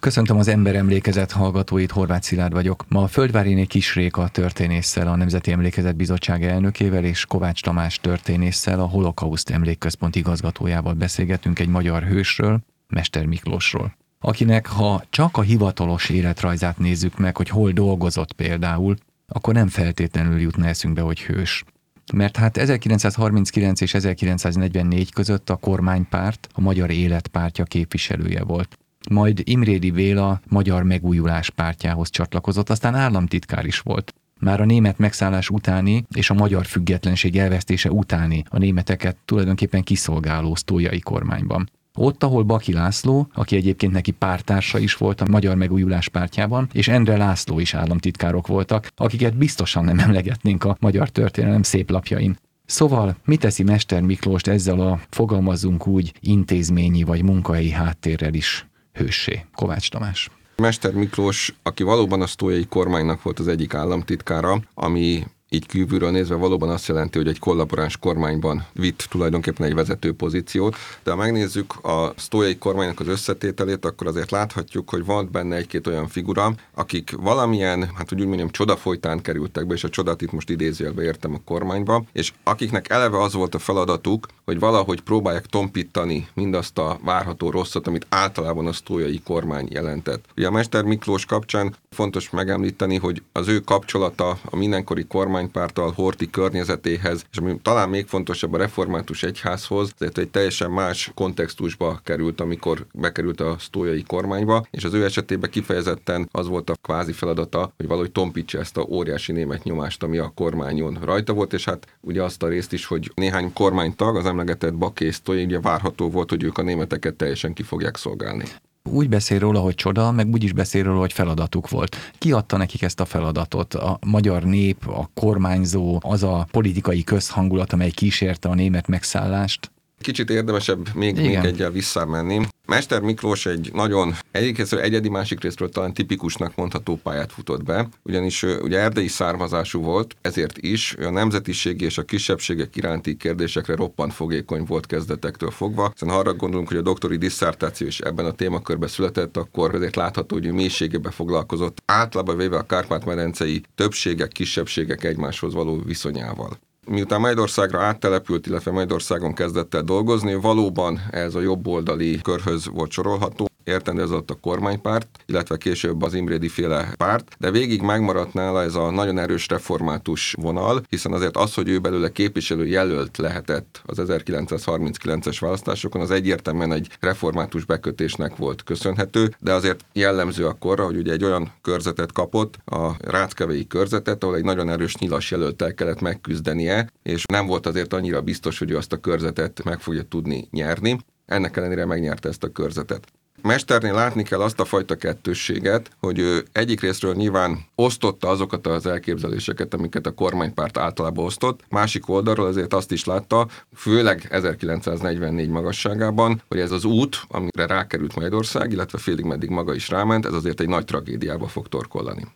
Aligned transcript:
Köszöntöm 0.00 0.36
az 0.36 0.48
Ember 0.48 0.74
Emlékezet 0.74 1.32
hallgatóit, 1.32 1.90
Horváth 1.90 2.24
Szilárd 2.24 2.52
vagyok. 2.52 2.84
Ma 2.88 3.02
a 3.02 3.06
Földváriné 3.06 3.64
Kisréka 3.64 4.28
történésszel, 4.28 5.08
a 5.08 5.16
Nemzeti 5.16 5.52
Emlékezet 5.52 5.96
Bizottság 5.96 6.44
elnökével 6.44 7.04
és 7.04 7.24
Kovács 7.24 7.62
Tamás 7.62 8.00
történésszel, 8.00 8.80
a 8.80 8.86
Holokauszt 8.86 9.50
Emlékközpont 9.50 10.16
igazgatójával 10.16 10.94
beszélgetünk 10.94 11.58
egy 11.58 11.68
magyar 11.68 12.02
hősről, 12.02 12.60
Mester 12.88 13.24
Miklósról 13.24 13.96
akinek 14.20 14.66
ha 14.66 15.04
csak 15.10 15.36
a 15.36 15.40
hivatalos 15.40 16.08
életrajzát 16.08 16.78
nézzük 16.78 17.18
meg, 17.18 17.36
hogy 17.36 17.48
hol 17.48 17.70
dolgozott 17.70 18.32
például, 18.32 18.96
akkor 19.26 19.54
nem 19.54 19.68
feltétlenül 19.68 20.40
jutna 20.40 20.66
eszünkbe, 20.66 21.00
hogy 21.00 21.20
hős. 21.20 21.64
Mert 22.12 22.36
hát 22.36 22.56
1939 22.56 23.80
és 23.80 23.94
1944 23.94 25.12
között 25.12 25.50
a 25.50 25.56
kormánypárt 25.56 26.48
a 26.52 26.60
Magyar 26.60 26.90
Életpártja 26.90 27.64
képviselője 27.64 28.44
volt. 28.44 28.78
Majd 29.10 29.40
Imrédi 29.44 29.90
Béla 29.90 30.40
Magyar 30.48 30.82
Megújulás 30.82 31.50
pártjához 31.50 32.10
csatlakozott, 32.10 32.70
aztán 32.70 32.94
államtitkár 32.94 33.64
is 33.64 33.80
volt. 33.80 34.14
Már 34.40 34.60
a 34.60 34.64
német 34.64 34.98
megszállás 34.98 35.50
utáni 35.50 36.04
és 36.14 36.30
a 36.30 36.34
magyar 36.34 36.66
függetlenség 36.66 37.36
elvesztése 37.38 37.90
utáni 37.90 38.44
a 38.48 38.58
németeket 38.58 39.16
tulajdonképpen 39.24 39.82
kiszolgáló 39.82 40.54
sztójai 40.54 41.00
kormányban. 41.00 41.70
Ott, 41.94 42.22
ahol 42.22 42.42
Baki 42.42 42.72
László, 42.72 43.28
aki 43.34 43.56
egyébként 43.56 43.92
neki 43.92 44.10
pártársa 44.10 44.78
is 44.78 44.94
volt 44.94 45.20
a 45.20 45.28
Magyar 45.30 45.56
Megújulás 45.56 46.08
pártjában, 46.08 46.68
és 46.72 46.88
Endre 46.88 47.16
László 47.16 47.58
is 47.58 47.74
államtitkárok 47.74 48.46
voltak, 48.46 48.88
akiket 48.96 49.36
biztosan 49.36 49.84
nem 49.84 49.98
emlegetnénk 49.98 50.64
a 50.64 50.76
magyar 50.80 51.08
történelem 51.08 51.62
szép 51.62 51.90
lapjain. 51.90 52.36
Szóval, 52.66 53.16
mi 53.24 53.36
teszi 53.36 53.62
Mester 53.62 54.02
Miklóst 54.02 54.46
ezzel 54.46 54.80
a, 54.80 55.00
fogalmazzunk 55.10 55.86
úgy, 55.86 56.12
intézményi 56.20 57.02
vagy 57.02 57.22
munkahelyi 57.22 57.70
háttérrel 57.70 58.34
is 58.34 58.66
hőssé? 58.98 59.44
Kovács 59.54 59.90
Tamás. 59.90 60.30
Mester 60.56 60.92
Miklós, 60.92 61.54
aki 61.62 61.82
valóban 61.82 62.22
a 62.22 62.26
sztójai 62.26 62.66
kormánynak 62.66 63.22
volt 63.22 63.38
az 63.38 63.48
egyik 63.48 63.74
államtitkára, 63.74 64.60
ami 64.74 65.24
így 65.48 65.66
kívülről 65.66 66.10
nézve 66.10 66.34
valóban 66.34 66.68
azt 66.68 66.88
jelenti, 66.88 67.18
hogy 67.18 67.28
egy 67.28 67.38
kollaboráns 67.38 67.96
kormányban 67.96 68.66
vitt 68.72 69.06
tulajdonképpen 69.10 69.66
egy 69.66 69.74
vezető 69.74 70.12
pozíciót, 70.12 70.76
de 71.02 71.10
ha 71.10 71.16
megnézzük 71.16 71.84
a 71.84 72.12
sztójai 72.16 72.58
kormánynak 72.58 73.00
az 73.00 73.06
összetételét, 73.06 73.84
akkor 73.84 74.06
azért 74.06 74.30
láthatjuk, 74.30 74.90
hogy 74.90 75.04
van 75.04 75.28
benne 75.32 75.56
egy-két 75.56 75.86
olyan 75.86 76.08
figura, 76.08 76.54
akik 76.74 77.10
valamilyen, 77.16 77.90
hát 77.94 78.12
úgy 78.12 78.26
mondjam, 78.26 78.50
csoda 78.50 78.76
folytán 78.76 79.22
kerültek 79.22 79.66
be, 79.66 79.74
és 79.74 79.84
a 79.84 79.88
csodát 79.88 80.22
itt 80.22 80.32
most 80.32 80.50
idézőjelbe 80.50 81.02
értem 81.02 81.34
a 81.34 81.40
kormányba, 81.44 82.04
és 82.12 82.32
akiknek 82.42 82.90
eleve 82.90 83.22
az 83.22 83.32
volt 83.32 83.54
a 83.54 83.58
feladatuk, 83.58 84.26
hogy 84.44 84.58
valahogy 84.58 85.00
próbálják 85.00 85.46
tompítani 85.46 86.28
mindazt 86.34 86.78
a 86.78 86.98
várható 87.04 87.50
rosszat, 87.50 87.86
amit 87.86 88.06
általában 88.08 88.66
a 88.66 88.72
sztójai 88.72 89.20
kormány 89.24 89.68
jelentett. 89.70 90.24
Ugye 90.36 90.46
a 90.46 90.50
Mester 90.50 90.84
Miklós 90.84 91.24
kapcsán 91.24 91.74
fontos 91.90 92.30
megemlíteni, 92.30 92.96
hogy 92.96 93.22
az 93.32 93.48
ő 93.48 93.58
kapcsolata 93.60 94.38
a 94.44 94.56
mindenkori 94.56 95.04
kormány 95.04 95.38
kormánypárttal, 95.38 95.92
Horti 95.92 96.30
környezetéhez, 96.30 97.24
és 97.30 97.38
ami 97.38 97.58
talán 97.62 97.88
még 97.88 98.06
fontosabb 98.06 98.52
a 98.52 98.58
református 98.58 99.22
egyházhoz, 99.22 99.92
tehát 99.98 100.18
egy 100.18 100.28
teljesen 100.28 100.70
más 100.70 101.10
kontextusba 101.14 102.00
került, 102.04 102.40
amikor 102.40 102.86
bekerült 102.92 103.40
a 103.40 103.56
sztójai 103.58 104.02
kormányba, 104.02 104.66
és 104.70 104.84
az 104.84 104.94
ő 104.94 105.04
esetében 105.04 105.50
kifejezetten 105.50 106.28
az 106.32 106.46
volt 106.46 106.70
a 106.70 106.76
kvázi 106.82 107.12
feladata, 107.12 107.72
hogy 107.76 107.86
valahogy 107.86 108.12
tompítsa 108.12 108.58
ezt 108.58 108.76
a 108.76 108.86
óriási 108.88 109.32
német 109.32 109.64
nyomást, 109.64 110.02
ami 110.02 110.18
a 110.18 110.32
kormányon 110.34 110.98
rajta 111.02 111.32
volt, 111.32 111.52
és 111.52 111.64
hát 111.64 111.86
ugye 112.00 112.22
azt 112.22 112.42
a 112.42 112.48
részt 112.48 112.72
is, 112.72 112.86
hogy 112.86 113.12
néhány 113.14 113.52
kormánytag, 113.52 114.16
az 114.16 114.26
emlegetett 114.26 114.74
Bakész 114.74 115.20
ugye 115.26 115.60
várható 115.60 116.10
volt, 116.10 116.30
hogy 116.30 116.42
ők 116.42 116.58
a 116.58 116.62
németeket 116.62 117.14
teljesen 117.14 117.52
ki 117.52 117.62
fogják 117.62 117.96
szolgálni 117.96 118.44
úgy 118.92 119.08
beszél 119.08 119.38
róla, 119.38 119.60
hogy 119.60 119.74
csoda, 119.74 120.12
meg 120.12 120.28
úgy 120.28 120.42
is 120.42 120.52
beszél 120.52 120.82
róla, 120.82 120.98
hogy 120.98 121.12
feladatuk 121.12 121.68
volt. 121.68 121.96
Ki 122.18 122.32
adta 122.32 122.56
nekik 122.56 122.82
ezt 122.82 123.00
a 123.00 123.04
feladatot? 123.04 123.74
A 123.74 123.98
magyar 124.06 124.42
nép, 124.42 124.88
a 124.88 125.10
kormányzó, 125.14 125.98
az 126.02 126.22
a 126.22 126.46
politikai 126.50 127.04
közhangulat, 127.04 127.72
amely 127.72 127.90
kísérte 127.90 128.48
a 128.48 128.54
német 128.54 128.86
megszállást? 128.86 129.70
Kicsit 130.00 130.30
érdemesebb 130.30 130.94
még, 130.94 131.16
még 131.16 131.34
egyel 131.34 131.70
visszamenni. 131.70 132.46
Mester 132.68 133.00
Miklós 133.00 133.46
egy 133.46 133.70
nagyon 133.72 134.14
egyik 134.30 134.72
egyedi, 134.72 135.08
másik 135.08 135.40
részről 135.40 135.68
talán 135.68 135.94
tipikusnak 135.94 136.54
mondható 136.54 136.96
pályát 137.02 137.32
futott 137.32 137.62
be, 137.62 137.88
ugyanis 138.02 138.42
ugye 138.42 138.78
erdei 138.78 139.08
származású 139.08 139.80
volt, 139.80 140.16
ezért 140.20 140.58
is 140.58 140.94
a 140.94 141.10
nemzetiségi 141.10 141.84
és 141.84 141.98
a 141.98 142.02
kisebbségek 142.02 142.76
iránti 142.76 143.16
kérdésekre 143.16 143.74
roppant 143.74 144.12
fogékony 144.12 144.64
volt 144.64 144.86
kezdetektől 144.86 145.50
fogva. 145.50 145.90
Hiszen 145.92 146.08
ha 146.08 146.18
arra 146.18 146.34
gondolunk, 146.34 146.68
hogy 146.68 146.76
a 146.76 146.82
doktori 146.82 147.16
disszertáció 147.16 147.86
is 147.86 148.00
ebben 148.00 148.24
a 148.24 148.32
témakörben 148.32 148.88
született, 148.88 149.36
akkor 149.36 149.74
ezért 149.74 149.96
látható, 149.96 150.36
hogy 150.36 150.52
mélységebe 150.52 151.10
foglalkozott 151.10 151.82
általában 151.84 152.36
véve 152.36 152.56
a 152.56 152.66
Kárpát-medencei 152.66 153.62
többségek, 153.74 154.28
kisebbségek 154.28 155.04
egymáshoz 155.04 155.54
való 155.54 155.82
viszonyával 155.84 156.58
miután 156.88 157.20
Magyarországra 157.20 157.80
áttelepült, 157.80 158.46
illetve 158.46 158.70
Magyarországon 158.70 159.34
kezdett 159.34 159.74
el 159.74 159.82
dolgozni, 159.82 160.34
valóban 160.34 161.00
ez 161.10 161.34
a 161.34 161.40
jobboldali 161.40 162.20
körhöz 162.20 162.68
volt 162.68 162.90
sorolható, 162.90 163.48
értendő 163.68 164.02
ez 164.02 164.10
ott 164.10 164.30
a 164.30 164.38
kormánypárt, 164.40 165.08
illetve 165.26 165.56
később 165.56 166.02
az 166.02 166.14
Imrédi 166.14 166.48
féle 166.48 166.92
párt, 166.96 167.36
de 167.38 167.50
végig 167.50 167.82
megmaradt 167.82 168.32
nála 168.32 168.62
ez 168.62 168.74
a 168.74 168.90
nagyon 168.90 169.18
erős 169.18 169.48
református 169.48 170.34
vonal, 170.40 170.82
hiszen 170.88 171.12
azért 171.12 171.36
az, 171.36 171.54
hogy 171.54 171.68
ő 171.68 171.78
belőle 171.78 172.12
képviselő 172.12 172.66
jelölt 172.66 173.16
lehetett 173.16 173.82
az 173.86 173.98
1939-es 174.00 175.36
választásokon, 175.40 176.00
az 176.00 176.10
egyértelműen 176.10 176.72
egy 176.72 176.88
református 177.00 177.64
bekötésnek 177.64 178.36
volt 178.36 178.64
köszönhető, 178.64 179.34
de 179.38 179.52
azért 179.52 179.84
jellemző 179.92 180.46
akkor, 180.46 180.80
hogy 180.80 180.96
ugye 180.96 181.12
egy 181.12 181.24
olyan 181.24 181.52
körzetet 181.62 182.12
kapott, 182.12 182.58
a 182.64 182.96
ráckevei 182.98 183.66
körzetet, 183.66 184.22
ahol 184.22 184.36
egy 184.36 184.44
nagyon 184.44 184.68
erős 184.70 184.96
nyilas 184.96 185.30
jelöltel 185.30 185.74
kellett 185.74 186.00
megküzdenie, 186.00 186.90
és 187.02 187.24
nem 187.24 187.46
volt 187.46 187.66
azért 187.66 187.92
annyira 187.92 188.22
biztos, 188.22 188.58
hogy 188.58 188.70
ő 188.70 188.76
azt 188.76 188.92
a 188.92 188.96
körzetet 188.96 189.64
meg 189.64 189.80
fogja 189.80 190.02
tudni 190.02 190.48
nyerni. 190.50 190.98
Ennek 191.26 191.56
ellenére 191.56 191.84
megnyerte 191.84 192.28
ezt 192.28 192.44
a 192.44 192.52
körzetet. 192.52 193.06
Mesternél 193.42 193.94
látni 193.94 194.22
kell 194.22 194.40
azt 194.40 194.60
a 194.60 194.64
fajta 194.64 194.94
kettősséget, 194.94 195.90
hogy 196.00 196.18
ő 196.18 196.44
egyik 196.52 196.80
részről 196.80 197.14
nyilván 197.14 197.58
osztotta 197.74 198.28
azokat 198.28 198.66
az 198.66 198.86
elképzeléseket, 198.86 199.74
amiket 199.74 200.06
a 200.06 200.14
kormánypárt 200.14 200.78
általában 200.78 201.24
osztott, 201.24 201.60
másik 201.68 202.08
oldalról 202.08 202.46
azért 202.46 202.74
azt 202.74 202.92
is 202.92 203.04
látta, 203.04 203.46
főleg 203.74 204.26
1944 204.30 205.48
magasságában, 205.48 206.42
hogy 206.48 206.60
ez 206.60 206.70
az 206.70 206.84
út, 206.84 207.22
amire 207.28 207.66
rákerült 207.66 208.14
Magyarország, 208.14 208.72
illetve 208.72 208.98
félig 208.98 209.24
meddig 209.24 209.48
maga 209.48 209.74
is 209.74 209.88
ráment, 209.88 210.26
ez 210.26 210.32
azért 210.32 210.60
egy 210.60 210.68
nagy 210.68 210.84
tragédiába 210.84 211.46
fog 211.46 211.68
torkollani 211.68 212.26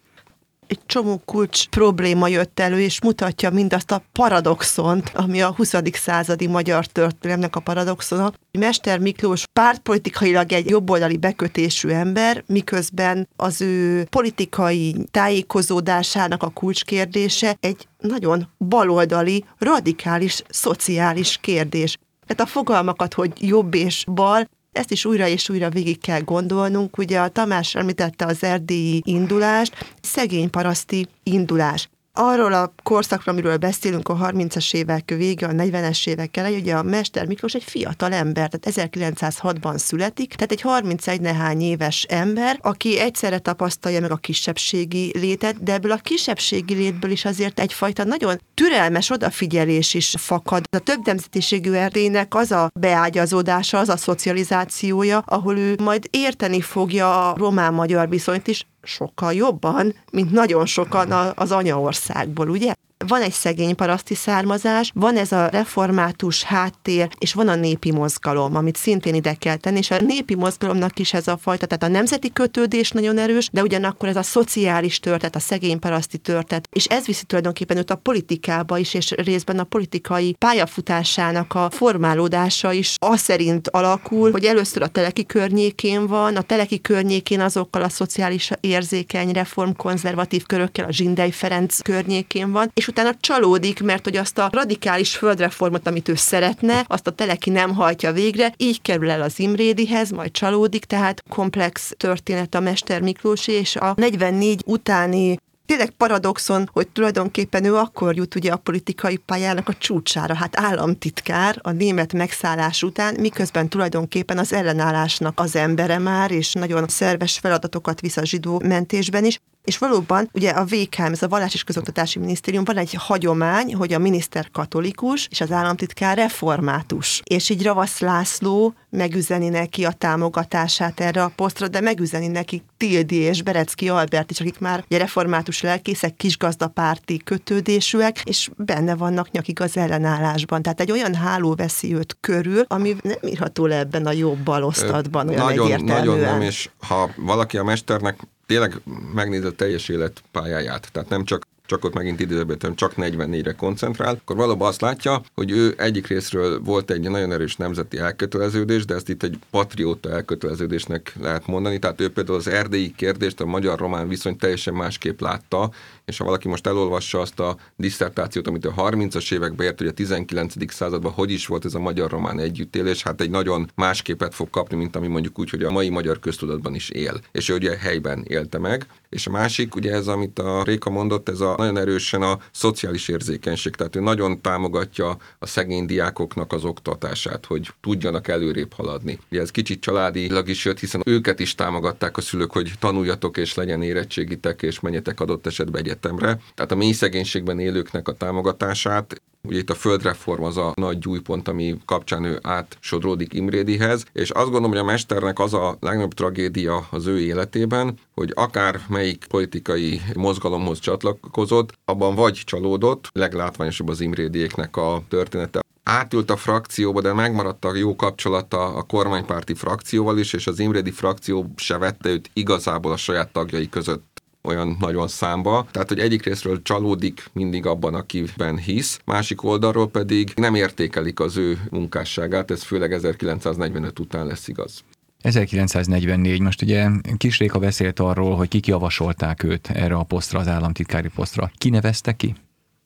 egy 0.72 0.86
csomó 0.86 1.22
kulcs 1.24 1.68
probléma 1.68 2.28
jött 2.28 2.60
elő, 2.60 2.80
és 2.80 3.00
mutatja 3.02 3.50
mindazt 3.50 3.90
a 3.90 4.02
paradoxont, 4.12 5.12
ami 5.14 5.42
a 5.42 5.52
20. 5.52 5.74
századi 5.92 6.46
magyar 6.46 6.86
történelemnek 6.86 7.56
a 7.56 7.60
paradoxona. 7.60 8.32
Mester 8.58 8.98
Miklós 8.98 9.44
pártpolitikailag 9.52 10.52
egy 10.52 10.70
jobboldali 10.70 11.16
bekötésű 11.16 11.88
ember, 11.88 12.44
miközben 12.46 13.28
az 13.36 13.60
ő 13.60 14.04
politikai 14.10 14.96
tájékozódásának 15.10 16.42
a 16.42 16.50
kulcskérdése 16.50 17.56
egy 17.60 17.88
nagyon 17.98 18.48
baloldali, 18.58 19.44
radikális, 19.58 20.42
szociális 20.48 21.38
kérdés. 21.40 21.98
Tehát 22.26 22.42
a 22.42 22.52
fogalmakat, 22.52 23.14
hogy 23.14 23.32
jobb 23.48 23.74
és 23.74 24.04
bal, 24.12 24.48
ezt 24.72 24.90
is 24.90 25.04
újra 25.04 25.26
és 25.26 25.48
újra 25.48 25.70
végig 25.70 26.00
kell 26.00 26.20
gondolnunk. 26.20 26.98
Ugye 26.98 27.20
a 27.20 27.28
Tamás 27.28 27.74
említette 27.74 28.26
az 28.26 28.42
erdélyi 28.42 29.02
indulást, 29.04 29.94
szegény 30.00 30.50
paraszti 30.50 31.06
indulás 31.22 31.88
arról 32.14 32.52
a 32.52 32.74
korszakról, 32.82 33.34
amiről 33.34 33.56
beszélünk 33.56 34.08
a 34.08 34.16
30-as 34.16 34.74
évek 34.74 35.14
vége, 35.16 35.46
a 35.46 35.50
40-es 35.50 36.06
évek 36.06 36.36
elején, 36.36 36.60
ugye 36.60 36.74
a 36.74 36.82
Mester 36.82 37.26
Miklós 37.26 37.54
egy 37.54 37.64
fiatal 37.64 38.12
ember, 38.12 38.50
tehát 38.50 38.92
1906-ban 38.94 39.76
születik, 39.76 40.34
tehát 40.34 40.52
egy 40.52 40.60
31 40.60 41.20
nehány 41.20 41.60
éves 41.60 42.02
ember, 42.02 42.58
aki 42.62 42.98
egyszerre 42.98 43.38
tapasztalja 43.38 44.00
meg 44.00 44.10
a 44.10 44.16
kisebbségi 44.16 45.12
létet, 45.18 45.62
de 45.62 45.72
ebből 45.72 45.92
a 45.92 45.96
kisebbségi 45.96 46.74
létből 46.74 47.10
is 47.10 47.24
azért 47.24 47.60
egyfajta 47.60 48.04
nagyon 48.04 48.40
türelmes 48.54 49.10
odafigyelés 49.10 49.94
is 49.94 50.14
fakad. 50.18 50.64
A 50.70 50.78
több 50.78 51.06
nemzetiségű 51.06 51.72
Erdélynek 51.72 52.34
az 52.34 52.52
a 52.52 52.70
beágyazódása, 52.80 53.78
az 53.78 53.88
a 53.88 53.96
szocializációja, 53.96 55.18
ahol 55.18 55.58
ő 55.58 55.76
majd 55.82 56.06
érteni 56.10 56.60
fogja 56.60 57.30
a 57.30 57.36
román-magyar 57.36 58.08
viszonyt 58.08 58.46
is, 58.46 58.66
sokkal 58.82 59.32
jobban, 59.32 59.94
mint 60.12 60.30
nagyon 60.30 60.66
sokan 60.66 61.10
az 61.34 61.52
anyaországból, 61.52 62.48
ugye? 62.48 62.74
Van 63.06 63.22
egy 63.22 63.32
szegény 63.32 63.74
paraszti 63.74 64.14
származás, 64.14 64.90
van 64.94 65.16
ez 65.16 65.32
a 65.32 65.46
református 65.46 66.42
háttér, 66.42 67.08
és 67.18 67.34
van 67.34 67.48
a 67.48 67.54
népi 67.54 67.92
mozgalom, 67.92 68.56
amit 68.56 68.76
szintén 68.76 69.14
ide 69.14 69.34
kell 69.34 69.56
tenni, 69.56 69.78
és 69.78 69.90
a 69.90 70.00
népi 70.00 70.34
mozgalomnak 70.34 70.98
is 70.98 71.12
ez 71.12 71.28
a 71.28 71.36
fajta, 71.36 71.66
tehát 71.66 71.82
a 71.82 71.96
nemzeti 71.96 72.32
kötődés 72.32 72.90
nagyon 72.90 73.18
erős, 73.18 73.48
de 73.52 73.62
ugyanakkor 73.62 74.08
ez 74.08 74.16
a 74.16 74.22
szociális 74.22 75.00
történet, 75.00 75.36
a 75.36 75.38
szegény 75.38 75.78
paraszti 75.78 76.18
történet, 76.18 76.68
és 76.72 76.84
ez 76.84 77.06
viszi 77.06 77.24
tulajdonképpen 77.24 77.76
őt 77.76 77.90
a 77.90 77.96
politikába 77.96 78.78
is, 78.78 78.94
és 78.94 79.10
részben 79.10 79.58
a 79.58 79.64
politikai 79.64 80.34
pályafutásának 80.38 81.54
a 81.54 81.70
formálódása 81.70 82.72
is 82.72 82.96
az 82.98 83.20
szerint 83.20 83.68
alakul, 83.68 84.30
hogy 84.30 84.44
először 84.44 84.82
a 84.82 84.86
teleki 84.86 85.26
környékén 85.26 86.06
van, 86.06 86.36
a 86.36 86.42
teleki 86.42 86.80
környékén 86.80 87.40
azokkal 87.40 87.82
a 87.82 87.88
szociális 87.88 88.50
érzékeny 88.60 89.32
reformkonzervatív 89.32 90.46
körökkel, 90.46 90.84
a 90.84 90.92
Zsindei 90.92 91.30
Ferenc 91.30 91.80
környékén 91.80 92.52
van, 92.52 92.70
és 92.74 92.88
utána 92.92 93.14
csalódik, 93.20 93.82
mert 93.82 94.04
hogy 94.04 94.16
azt 94.16 94.38
a 94.38 94.48
radikális 94.52 95.16
földreformot, 95.16 95.86
amit 95.86 96.08
ő 96.08 96.14
szeretne, 96.14 96.84
azt 96.86 97.06
a 97.06 97.10
teleki 97.10 97.50
nem 97.50 97.74
hajtja 97.74 98.12
végre, 98.12 98.54
így 98.56 98.82
kerül 98.82 99.10
el 99.10 99.22
az 99.22 99.38
Imrédihez, 99.38 100.10
majd 100.10 100.30
csalódik, 100.30 100.84
tehát 100.84 101.22
komplex 101.28 101.92
történet 101.96 102.54
a 102.54 102.60
Mester 102.60 103.00
Miklós, 103.00 103.46
és 103.46 103.76
a 103.76 103.94
44 103.96 104.62
utáni 104.66 105.38
tényleg 105.66 105.90
paradoxon, 105.90 106.68
hogy 106.72 106.88
tulajdonképpen 106.88 107.64
ő 107.64 107.74
akkor 107.74 108.16
jut 108.16 108.34
ugye 108.34 108.52
a 108.52 108.56
politikai 108.56 109.16
pályának 109.16 109.68
a 109.68 109.74
csúcsára, 109.74 110.34
hát 110.34 110.60
államtitkár 110.60 111.58
a 111.62 111.70
német 111.70 112.12
megszállás 112.12 112.82
után, 112.82 113.14
miközben 113.18 113.68
tulajdonképpen 113.68 114.38
az 114.38 114.52
ellenállásnak 114.52 115.40
az 115.40 115.56
embere 115.56 115.98
már, 115.98 116.30
és 116.30 116.52
nagyon 116.52 116.88
szerves 116.88 117.38
feladatokat 117.38 118.00
visz 118.00 118.16
a 118.16 118.24
zsidó 118.24 118.60
mentésben 118.64 119.24
is. 119.24 119.40
És 119.64 119.78
valóban, 119.78 120.28
ugye 120.32 120.50
a 120.50 120.64
VKM, 120.64 121.02
ez 121.02 121.22
a 121.22 121.28
Vallás 121.28 121.54
és 121.54 121.64
Közoktatási 121.64 122.18
Minisztérium, 122.18 122.64
van 122.64 122.76
egy 122.76 122.94
hagyomány, 122.94 123.74
hogy 123.74 123.92
a 123.92 123.98
miniszter 123.98 124.50
katolikus, 124.50 125.26
és 125.30 125.40
az 125.40 125.52
államtitkár 125.52 126.16
református. 126.16 127.20
És 127.24 127.48
így 127.48 127.62
Ravasz 127.62 127.98
László 127.98 128.74
megüzeni 128.90 129.48
neki 129.48 129.84
a 129.84 129.92
támogatását 129.92 131.00
erre 131.00 131.22
a 131.22 131.32
posztra, 131.36 131.68
de 131.68 131.80
megüzeni 131.80 132.26
neki 132.26 132.62
Tildi 132.76 133.16
és 133.16 133.42
Berecki 133.42 133.88
Albert 133.88 134.30
is, 134.30 134.40
akik 134.40 134.58
már 134.58 134.84
ugye 134.86 134.98
református 134.98 135.60
lelkészek, 135.60 136.16
kisgazdapárti 136.16 137.16
kötődésűek, 137.16 138.20
és 138.24 138.50
benne 138.56 138.94
vannak 138.94 139.30
nyakig 139.30 139.60
az 139.60 139.76
ellenállásban. 139.76 140.62
Tehát 140.62 140.80
egy 140.80 140.90
olyan 140.90 141.14
háló 141.14 141.54
veszi 141.54 141.94
őt 141.94 142.16
körül, 142.20 142.64
ami 142.68 142.96
nem 143.02 143.16
írható 143.26 143.66
le 143.66 143.78
ebben 143.78 144.06
a 144.06 144.12
jobb 144.12 144.38
balosztatban. 144.38 145.26
Nagyon, 145.26 145.84
nagyon 145.84 146.18
nem, 146.18 146.40
és 146.40 146.70
ha 146.86 147.10
valaki 147.16 147.58
a 147.58 147.64
mesternek 147.64 148.16
tényleg 148.46 148.80
megnézi 149.14 149.46
a 149.46 149.50
teljes 149.50 149.88
életpályáját, 149.88 150.88
tehát 150.92 151.08
nem 151.08 151.24
csak 151.24 151.46
csak 151.66 151.84
ott 151.84 151.94
megint 151.94 152.20
időben 152.20 152.74
csak 152.74 152.92
44-re 152.96 153.52
koncentrál, 153.52 154.14
akkor 154.14 154.36
valóban 154.36 154.68
azt 154.68 154.80
látja, 154.80 155.22
hogy 155.34 155.50
ő 155.50 155.74
egyik 155.76 156.06
részről 156.06 156.60
volt 156.60 156.90
egy 156.90 157.10
nagyon 157.10 157.32
erős 157.32 157.56
nemzeti 157.56 157.98
elköteleződés, 157.98 158.84
de 158.84 158.94
ezt 158.94 159.08
itt 159.08 159.22
egy 159.22 159.38
patrióta 159.50 160.10
elköteleződésnek 160.10 161.14
lehet 161.20 161.46
mondani. 161.46 161.78
Tehát 161.78 162.00
ő 162.00 162.10
például 162.10 162.38
az 162.38 162.48
erdélyi 162.48 162.94
kérdést, 162.96 163.40
a 163.40 163.44
magyar-román 163.44 164.08
viszony 164.08 164.36
teljesen 164.36 164.74
másképp 164.74 165.20
látta, 165.20 165.70
és 166.04 166.18
ha 166.18 166.24
valaki 166.24 166.48
most 166.48 166.66
elolvassa 166.66 167.20
azt 167.20 167.40
a 167.40 167.56
diszertációt, 167.76 168.46
amit 168.46 168.64
a 168.64 168.74
30-as 168.74 169.32
években 169.32 169.66
ért, 169.66 169.78
hogy 169.78 169.86
a 169.86 169.92
19. 169.92 170.72
században 170.72 171.12
hogy 171.12 171.30
is 171.30 171.46
volt 171.46 171.64
ez 171.64 171.74
a 171.74 171.78
magyar-román 171.78 172.38
együttélés, 172.38 173.02
hát 173.02 173.20
egy 173.20 173.30
nagyon 173.30 173.70
más 173.74 174.02
képet 174.02 174.34
fog 174.34 174.50
kapni, 174.50 174.76
mint 174.76 174.96
ami 174.96 175.06
mondjuk 175.06 175.38
úgy, 175.38 175.50
hogy 175.50 175.62
a 175.62 175.70
mai 175.70 175.88
magyar 175.88 176.18
köztudatban 176.18 176.74
is 176.74 176.88
él. 176.88 177.20
És 177.32 177.48
ő 177.48 177.54
ugye 177.54 177.76
helyben 177.76 178.24
élte 178.28 178.58
meg. 178.58 178.86
És 179.08 179.26
a 179.26 179.30
másik, 179.30 179.74
ugye 179.74 179.92
ez, 179.92 180.06
amit 180.06 180.38
a 180.38 180.62
Réka 180.62 180.90
mondott, 180.90 181.28
ez 181.28 181.40
a 181.40 181.54
nagyon 181.56 181.76
erősen 181.76 182.22
a 182.22 182.38
szociális 182.52 183.08
érzékenység. 183.08 183.74
Tehát 183.74 183.96
ő 183.96 184.00
nagyon 184.00 184.40
támogatja 184.40 185.16
a 185.38 185.46
szegény 185.46 185.86
diákoknak 185.86 186.52
az 186.52 186.64
oktatását, 186.64 187.46
hogy 187.46 187.68
tudjanak 187.80 188.28
előrébb 188.28 188.72
haladni. 188.72 189.18
Ugye 189.30 189.40
ez 189.40 189.50
kicsit 189.50 189.80
családilag 189.80 190.48
is 190.48 190.64
jött, 190.64 190.78
hiszen 190.78 191.02
őket 191.04 191.40
is 191.40 191.54
támogatták 191.54 192.16
a 192.16 192.20
szülők, 192.20 192.52
hogy 192.52 192.72
tanuljatok 192.78 193.36
és 193.36 193.54
legyen 193.54 193.82
érettségitek, 193.82 194.62
és 194.62 194.80
menjetek 194.80 195.20
adott 195.20 195.46
esetben 195.46 195.82
egyetemre. 195.92 196.38
Tehát 196.54 196.72
a 196.72 196.76
mély 196.76 196.92
szegénységben 196.92 197.58
élőknek 197.58 198.08
a 198.08 198.12
támogatását. 198.12 199.22
Ugye 199.48 199.58
itt 199.58 199.70
a 199.70 199.74
földreform 199.74 200.42
az 200.42 200.56
a 200.56 200.72
nagy 200.74 200.98
gyújpont, 200.98 201.48
ami 201.48 201.78
kapcsán 201.84 202.24
ő 202.24 202.38
átsodródik 202.42 203.32
Imrédihez, 203.34 204.04
és 204.12 204.30
azt 204.30 204.44
gondolom, 204.44 204.70
hogy 204.70 204.78
a 204.78 204.84
mesternek 204.84 205.38
az 205.38 205.54
a 205.54 205.76
legnagyobb 205.80 206.14
tragédia 206.14 206.86
az 206.90 207.06
ő 207.06 207.20
életében, 207.20 207.98
hogy 208.14 208.32
akár 208.34 208.80
melyik 208.88 209.24
politikai 209.28 210.00
mozgalomhoz 210.14 210.78
csatlakozott, 210.78 211.72
abban 211.84 212.14
vagy 212.14 212.40
csalódott, 212.44 213.08
leglátványosabb 213.12 213.88
az 213.88 214.00
Imrédiéknek 214.00 214.76
a 214.76 215.02
története, 215.08 215.60
átült 215.82 216.30
a 216.30 216.36
frakcióba, 216.36 217.00
de 217.00 217.12
megmaradt 217.12 217.64
a 217.64 217.74
jó 217.74 217.96
kapcsolata 217.96 218.74
a 218.74 218.82
kormánypárti 218.82 219.54
frakcióval 219.54 220.18
is, 220.18 220.32
és 220.32 220.46
az 220.46 220.58
Imrédi 220.58 220.90
frakció 220.90 221.52
se 221.56 221.78
vette 221.78 222.08
őt 222.08 222.30
igazából 222.32 222.92
a 222.92 222.96
saját 222.96 223.32
tagjai 223.32 223.68
között 223.68 224.11
olyan 224.42 224.76
nagyon 224.80 225.08
számba. 225.08 225.66
Tehát, 225.70 225.88
hogy 225.88 225.98
egyik 225.98 226.24
részről 226.24 226.62
csalódik 226.62 227.30
mindig 227.32 227.66
abban, 227.66 227.94
akiben 227.94 228.58
hisz, 228.58 229.00
másik 229.04 229.44
oldalról 229.44 229.88
pedig 229.88 230.32
nem 230.36 230.54
értékelik 230.54 231.20
az 231.20 231.36
ő 231.36 231.58
munkásságát, 231.70 232.50
ez 232.50 232.62
főleg 232.62 232.92
1945 232.92 233.98
után 233.98 234.26
lesz 234.26 234.48
igaz. 234.48 234.84
1944, 235.22 236.40
most 236.40 236.62
ugye 236.62 236.88
Kisréka 237.16 237.58
beszélt 237.58 238.00
arról, 238.00 238.36
hogy 238.36 238.48
kik 238.48 238.66
javasolták 238.66 239.42
őt 239.42 239.70
erre 239.70 239.94
a 239.94 240.02
posztra, 240.02 240.38
az 240.38 240.48
államtitkári 240.48 241.08
posztra. 241.14 241.50
Ki 241.58 241.70
nevezte 241.70 242.12
ki? 242.12 242.34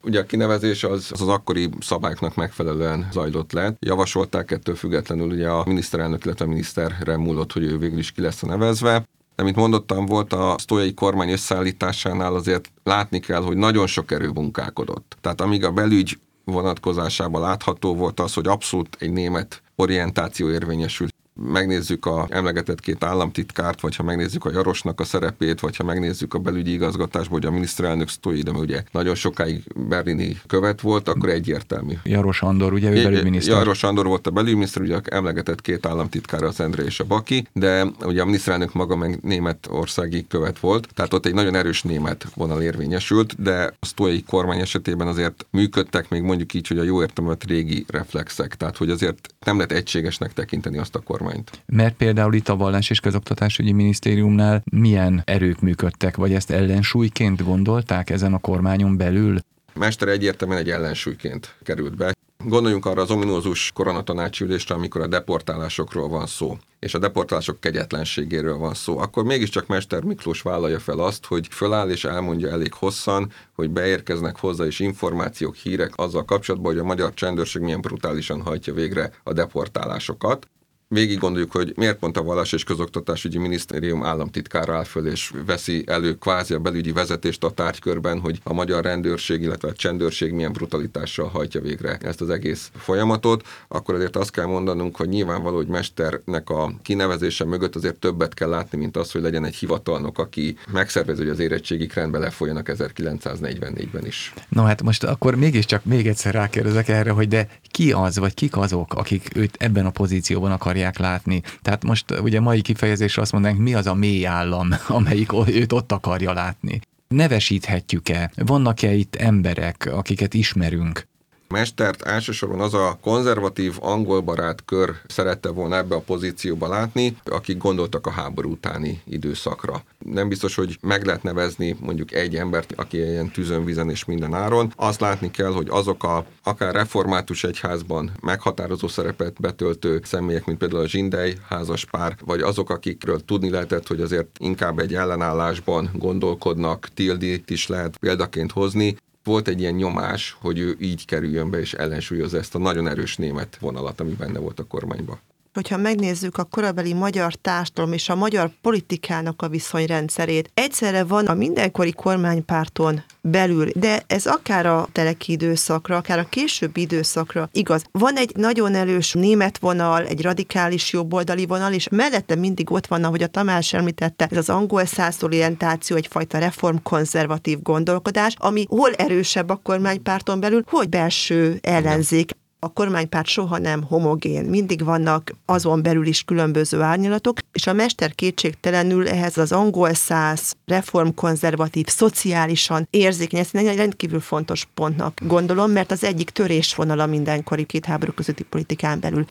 Ugye 0.03 0.21
a 0.21 0.25
kinevezés 0.25 0.85
az, 0.85 1.09
az, 1.13 1.21
az 1.21 1.29
akkori 1.29 1.69
szabályoknak 1.81 2.35
megfelelően 2.35 3.09
zajlott 3.13 3.53
le. 3.53 3.75
Javasolták 3.79 4.51
ettől 4.51 4.75
függetlenül 4.75 5.31
ugye 5.31 5.49
a 5.49 5.65
miniszterelnök, 5.67 6.25
illetve 6.25 6.45
a 6.45 6.49
miniszterre 6.49 7.17
múlott, 7.17 7.53
hogy 7.53 7.63
ő 7.63 7.79
végül 7.79 7.99
is 7.99 8.13
ki 8.13 8.21
lesz 8.21 8.41
nevezve. 8.41 9.05
De 9.37 9.43
mint 9.43 9.57
mondottam, 9.57 10.07
volt 10.07 10.33
a 10.33 10.55
sztójai 10.59 10.95
kormány 10.95 11.31
összeállításánál 11.31 12.35
azért 12.35 12.73
látni 12.83 13.19
kell, 13.19 13.43
hogy 13.43 13.57
nagyon 13.57 13.87
sok 13.87 14.11
erő 14.11 14.29
munkálkodott. 14.29 15.17
Tehát 15.21 15.41
amíg 15.41 15.65
a 15.65 15.73
belügy 15.73 16.19
vonatkozásában 16.45 17.41
látható 17.41 17.95
volt 17.95 18.21
az, 18.21 18.35
hogy 18.35 18.47
abszolút 18.47 18.97
egy 19.01 19.13
német 19.13 19.63
orientáció 19.75 20.51
érvényesült 20.51 21.15
megnézzük 21.37 22.07
a 22.07 22.27
emlegetett 22.31 22.81
két 22.81 23.05
államtitkárt, 23.05 23.81
vagy 23.81 23.97
ha 23.97 24.03
megnézzük 24.03 24.45
a 24.45 24.51
Jarosnak 24.51 25.01
a 25.01 25.05
szerepét, 25.05 25.61
vagy 25.61 25.77
ha 25.77 25.85
megnézzük 25.85 26.35
a 26.35 26.39
belügyi 26.39 26.73
igazgatásból, 26.73 27.39
hogy 27.39 27.49
a 27.49 27.51
miniszterelnök 27.51 28.09
Sztói, 28.09 28.43
de 28.43 28.51
ugye 28.51 28.83
nagyon 28.93 29.15
sokáig 29.15 29.63
berlini 29.89 30.41
követ 30.47 30.81
volt, 30.81 31.09
akkor 31.09 31.29
egyértelmű. 31.29 31.93
Jaros 32.05 32.43
Andor, 32.43 32.73
ugye 32.73 32.91
ő 32.91 33.03
belügyminiszter. 33.03 33.57
Jaros 33.57 33.83
Andor 33.83 34.07
volt 34.07 34.27
a 34.27 34.31
belügyminiszter, 34.31 34.83
ugye 34.83 34.99
emlegetett 35.05 35.61
két 35.61 35.87
államtitkár, 35.87 36.43
az 36.43 36.61
Endre 36.61 36.83
és 36.83 37.01
a 37.01 37.05
Baki, 37.05 37.47
de 37.53 37.87
ugye 38.05 38.23
a 38.23 38.25
miniszterelnök 38.25 38.73
maga 38.73 38.97
meg 38.97 39.19
németországi 39.23 40.27
követ 40.29 40.59
volt, 40.59 40.89
tehát 40.95 41.13
ott 41.13 41.27
egy 41.27 41.35
nagyon 41.35 41.55
erős 41.55 41.83
német 41.83 42.27
vonal 42.35 42.63
érvényesült, 42.63 43.43
de 43.43 43.75
a 43.81 43.87
sztói 43.87 44.23
kormány 44.23 44.61
esetében 44.61 45.07
azért 45.07 45.47
működtek 45.51 46.09
még 46.09 46.23
mondjuk 46.23 46.55
így, 46.55 46.67
hogy 46.67 46.79
a 46.79 46.83
jó 46.83 47.01
értelmet 47.01 47.45
régi 47.45 47.85
reflexek, 47.89 48.55
tehát 48.55 48.77
hogy 48.77 48.91
azért 48.91 49.35
nem 49.45 49.57
lehet 49.57 49.73
egységesnek 49.73 50.33
tekinteni 50.33 50.79
azt 50.79 50.95
a 50.95 51.01
kormányt 51.01 51.26
kormányt. 51.27 51.63
Mert 51.67 51.97
például 51.97 52.35
itt 52.35 52.49
a 52.49 52.57
Vallás 52.57 52.91
és 52.91 53.01
Közoktatásügyi 53.01 53.73
Minisztériumnál 53.73 54.63
milyen 54.71 55.23
erők 55.25 55.61
működtek, 55.61 56.17
vagy 56.17 56.33
ezt 56.33 56.51
ellensúlyként 56.51 57.45
gondolták 57.45 58.11
ezen 58.11 58.35
a 58.35 58.39
kormányon 58.39 58.97
belül? 58.97 59.39
Mester 59.75 60.09
egyértelműen 60.09 60.61
egy 60.61 60.71
ellensúlyként 60.71 61.57
került 61.63 61.97
be. 61.97 62.15
Gondoljunk 62.45 62.87
arra 62.87 63.03
az 63.03 63.11
ominózus 63.11 63.71
koronatanácsülésre, 63.75 64.75
amikor 64.75 65.01
a 65.01 65.07
deportálásokról 65.07 66.09
van 66.09 66.27
szó, 66.27 66.57
és 66.79 66.95
a 66.95 66.99
deportálások 66.99 67.61
kegyetlenségéről 67.61 68.57
van 68.57 68.75
szó, 68.75 68.99
akkor 68.99 69.25
mégiscsak 69.25 69.67
Mester 69.67 70.03
Miklós 70.03 70.43
vállalja 70.43 70.79
fel 70.79 70.99
azt, 70.99 71.27
hogy 71.27 71.47
föláll 71.51 71.91
és 71.91 72.05
elmondja 72.05 72.51
elég 72.51 72.73
hosszan, 72.73 73.33
hogy 73.55 73.71
beérkeznek 73.71 74.39
hozzá 74.39 74.67
is 74.67 74.81
információk, 74.81 75.55
hírek 75.55 75.93
azzal 75.97 76.25
kapcsolatban, 76.25 76.73
hogy 76.73 76.81
a 76.81 76.87
magyar 76.87 77.15
csendőrség 77.15 77.63
milyen 77.63 77.81
brutálisan 77.81 78.43
hajtja 78.43 78.75
végre 78.75 79.13
a 79.23 79.33
deportálásokat 79.33 80.49
végig 80.89 81.19
gondoljuk, 81.19 81.53
hogy 81.53 81.73
miért 81.77 81.99
pont 81.99 82.17
a 82.17 82.23
Vallás 82.23 82.53
és 82.53 82.65
Közoktatásügyi 82.65 83.39
Minisztérium 83.39 84.05
államtitkára 84.05 84.75
áll 84.75 84.85
föl 84.85 85.07
és 85.07 85.33
veszi 85.47 85.85
elő 85.87 86.15
kvázi 86.15 86.55
a 86.55 86.59
belügyi 86.59 86.93
vezetést 86.93 87.45
a 87.45 87.51
tárgykörben, 87.51 88.21
hogy 88.21 88.41
a 88.43 88.53
magyar 88.53 88.85
rendőrség, 88.85 89.43
illetve 89.43 89.69
a 89.69 89.73
csendőrség 89.73 90.33
milyen 90.33 90.53
brutalitással 90.53 91.29
hajtja 91.29 91.61
végre 91.61 91.99
ezt 92.03 92.21
az 92.21 92.31
egész 92.31 92.71
folyamatot, 92.77 93.47
akkor 93.69 93.95
azért 93.95 94.17
azt 94.17 94.31
kell 94.31 94.47
mondanunk, 94.47 94.97
hogy 94.97 95.09
nyilvánvaló, 95.09 95.57
hogy 95.57 95.67
mesternek 95.67 96.51
a 96.51 96.73
kinevezése 96.83 97.45
mögött 97.45 97.77
azért 97.77 97.99
többet 97.99 98.35
kell 98.35 98.49
látni, 98.49 98.79
mint 98.79 98.97
az, 98.97 99.13
hogy 99.13 99.23
legyen 99.23 99.45
egy 99.45 99.55
hivatalnok, 99.55 100.19
aki 100.19 100.57
megszervezi, 100.73 101.21
hogy 101.21 101.31
az 101.31 101.39
érettségik 101.39 101.95
rendbe 101.95 102.19
lefolyanak 102.19 102.71
1944-ben 102.73 104.07
is. 104.07 104.33
No 104.49 104.63
hát 104.63 104.83
most 104.83 105.05
akkor 105.05 105.35
mégiscsak 105.35 105.85
még 105.85 106.07
egyszer 106.07 106.35
rákérdezek 106.35 106.89
erre, 106.89 107.11
hogy 107.11 107.29
de 107.29 107.49
ki 107.71 107.93
az, 107.93 108.19
vagy 108.19 108.35
kik 108.35 108.57
azok, 108.57 108.95
akik 108.95 109.31
őt 109.35 109.57
ebben 109.59 109.87
a 109.87 109.91
pozícióban 109.91 110.53
akar 110.53 110.76
akarják 110.77 110.99
látni. 110.99 111.43
Tehát 111.63 111.85
most 111.85 112.11
ugye 112.11 112.41
mai 112.41 112.61
kifejezésre 112.61 113.23
azt 113.23 113.33
mondanánk, 113.33 113.61
mi 113.61 113.75
az 113.75 113.87
a 113.87 113.95
mély 113.95 114.27
állam, 114.27 114.69
amelyik 114.89 115.33
őt 115.47 115.73
ott 115.73 115.93
akarja 115.93 116.33
látni. 116.33 116.81
nevesíthetjük-e? 117.09 118.31
Vannak-e 118.35 118.93
itt 118.93 119.17
emberek, 119.17 119.89
akiket 119.93 120.35
ismerünk? 120.35 121.07
Mestert 121.49 122.03
elsősorban 122.03 122.61
az 122.61 122.75
a 122.75 122.99
konzervatív 123.03 123.77
angolbarát 123.81 124.65
kör 124.65 124.95
szerette 125.07 125.49
volna 125.49 125.77
ebbe 125.77 125.95
a 125.95 126.01
pozícióba 126.01 126.69
látni, 126.69 127.17
akik 127.25 127.57
gondoltak 127.57 128.07
a 128.07 128.11
háború 128.11 128.51
utáni 128.51 129.03
időszakra. 129.05 129.83
Nem 129.99 130.29
biztos, 130.29 130.55
hogy 130.55 130.79
meg 130.81 131.05
lehet 131.05 131.23
nevezni 131.23 131.77
mondjuk 131.81 132.13
egy 132.13 132.37
embert, 132.37 132.73
aki 132.77 132.97
ilyen 132.97 133.31
tűzön, 133.31 133.65
vizen 133.65 133.91
és 133.91 134.05
minden 134.05 134.35
áron. 134.35 134.73
Azt 134.77 135.01
látni 135.01 135.31
kell, 135.31 135.53
hogy 135.53 135.67
azok 135.71 136.05
a 136.05 136.25
akár 136.43 136.75
református 136.75 137.45
egyházban 137.45 138.11
meghatározó 138.21 138.89
szerepet 138.89 139.41
betöltő 139.41 140.01
személyek, 140.05 140.45
mint 140.45 140.59
például 140.59 140.83
a 140.83 140.89
Zsindei 140.89 141.37
házas 141.49 141.85
pár, 141.85 142.17
vagy 142.25 142.41
azok, 142.41 142.71
akikről 142.71 143.25
tudni 143.25 143.51
lehetett, 143.51 143.87
hogy 143.87 144.01
azért 144.01 144.29
inkább 144.39 144.79
egy 144.79 144.95
ellenállásban 144.95 145.91
gondolkodnak, 145.95 146.89
Tildit 146.95 147.51
is 147.51 147.67
lehet 147.67 147.99
példaként 147.99 148.53
hozni, 148.53 148.97
volt 149.27 149.49
egy 149.49 149.61
ilyen 149.61 149.75
nyomás, 149.75 150.37
hogy 150.41 150.59
ő 150.59 150.77
így 150.81 151.05
kerüljön 151.05 151.51
be 151.51 151.59
és 151.59 151.75
ellensúlyozza 151.75 152.39
ezt 152.39 152.55
a 152.55 152.59
nagyon 152.59 152.89
erős 152.89 153.17
német 153.17 153.57
vonalat, 153.61 154.01
ami 154.01 154.13
benne 154.13 154.39
volt 154.39 154.59
a 154.59 154.65
kormányban 154.65 155.21
hogyha 155.57 155.77
megnézzük 155.77 156.39
a 156.39 156.45
korabeli 156.45 156.93
magyar 156.93 157.35
társadalom 157.35 157.93
és 157.93 158.09
a 158.09 158.15
magyar 158.15 158.51
politikának 158.63 159.43
a 159.43 159.49
viszonyrendszerét, 159.49 160.51
egyszerre 160.55 161.05
van 161.05 161.27
a 161.27 161.35
mindenkori 161.35 161.93
kormánypárton 161.93 163.03
belül, 163.21 163.69
de 163.75 164.03
ez 164.07 164.27
akár 164.27 164.67
a 164.67 164.89
teleki 164.93 165.33
időszakra, 165.33 165.97
akár 165.97 166.19
a 166.19 166.29
későbbi 166.29 166.81
időszakra 166.81 167.49
igaz. 167.53 167.85
Van 167.93 168.17
egy 168.17 168.33
nagyon 168.37 168.75
erős 168.75 169.13
német 169.13 169.59
vonal, 169.59 170.07
egy 170.07 170.23
radikális 170.23 170.93
jobboldali 170.93 171.47
vonal, 171.47 171.73
és 171.73 171.89
mellette 171.89 172.35
mindig 172.35 172.71
ott 172.71 172.87
van, 172.87 173.05
ahogy 173.05 173.23
a 173.23 173.27
Tamás 173.27 173.73
említette, 173.73 174.27
ez 174.31 174.37
az 174.37 174.49
angol 174.49 174.85
száz 174.85 175.23
orientáció, 175.23 175.97
egyfajta 175.97 176.39
reformkonzervatív 176.39 177.63
gondolkodás, 177.63 178.35
ami 178.39 178.67
hol 178.69 178.93
erősebb 178.93 179.49
a 179.49 179.61
kormánypárton 179.63 180.41
belül, 180.41 180.63
hogy 180.67 180.89
belső 180.89 181.59
ellenzék 181.63 182.31
a 182.59 182.73
kormánypárt 182.73 183.27
soha 183.27 183.59
nem 183.59 183.83
homogén, 183.83 184.45
mindig 184.45 184.85
vannak 184.85 185.33
azon 185.45 185.83
belül 185.83 186.07
is 186.07 186.23
különböző 186.23 186.81
árnyalatok, 186.81 187.39
és 187.53 187.67
a 187.67 187.73
mester 187.73 188.15
kétségtelenül 188.15 189.09
ehhez 189.09 189.37
az 189.37 189.53
angol 189.53 189.95
száz, 189.95 190.57
reformkonzervatív, 190.67 191.87
szociálisan 191.87 192.87
érzékeny, 192.91 193.41
ezt 193.41 193.55
egy 193.55 193.77
rendkívül 193.77 194.21
fontos 194.21 194.69
pontnak 194.75 195.21
gondolom, 195.23 195.71
mert 195.71 195.91
az 195.91 196.05
egyik 196.05 196.31
törésvonala 196.31 197.07
mindenkori 197.07 197.65
két 197.65 197.85
háború 197.85 198.13
közötti 198.13 198.43
politikán 198.43 199.01
belül. 199.01 199.27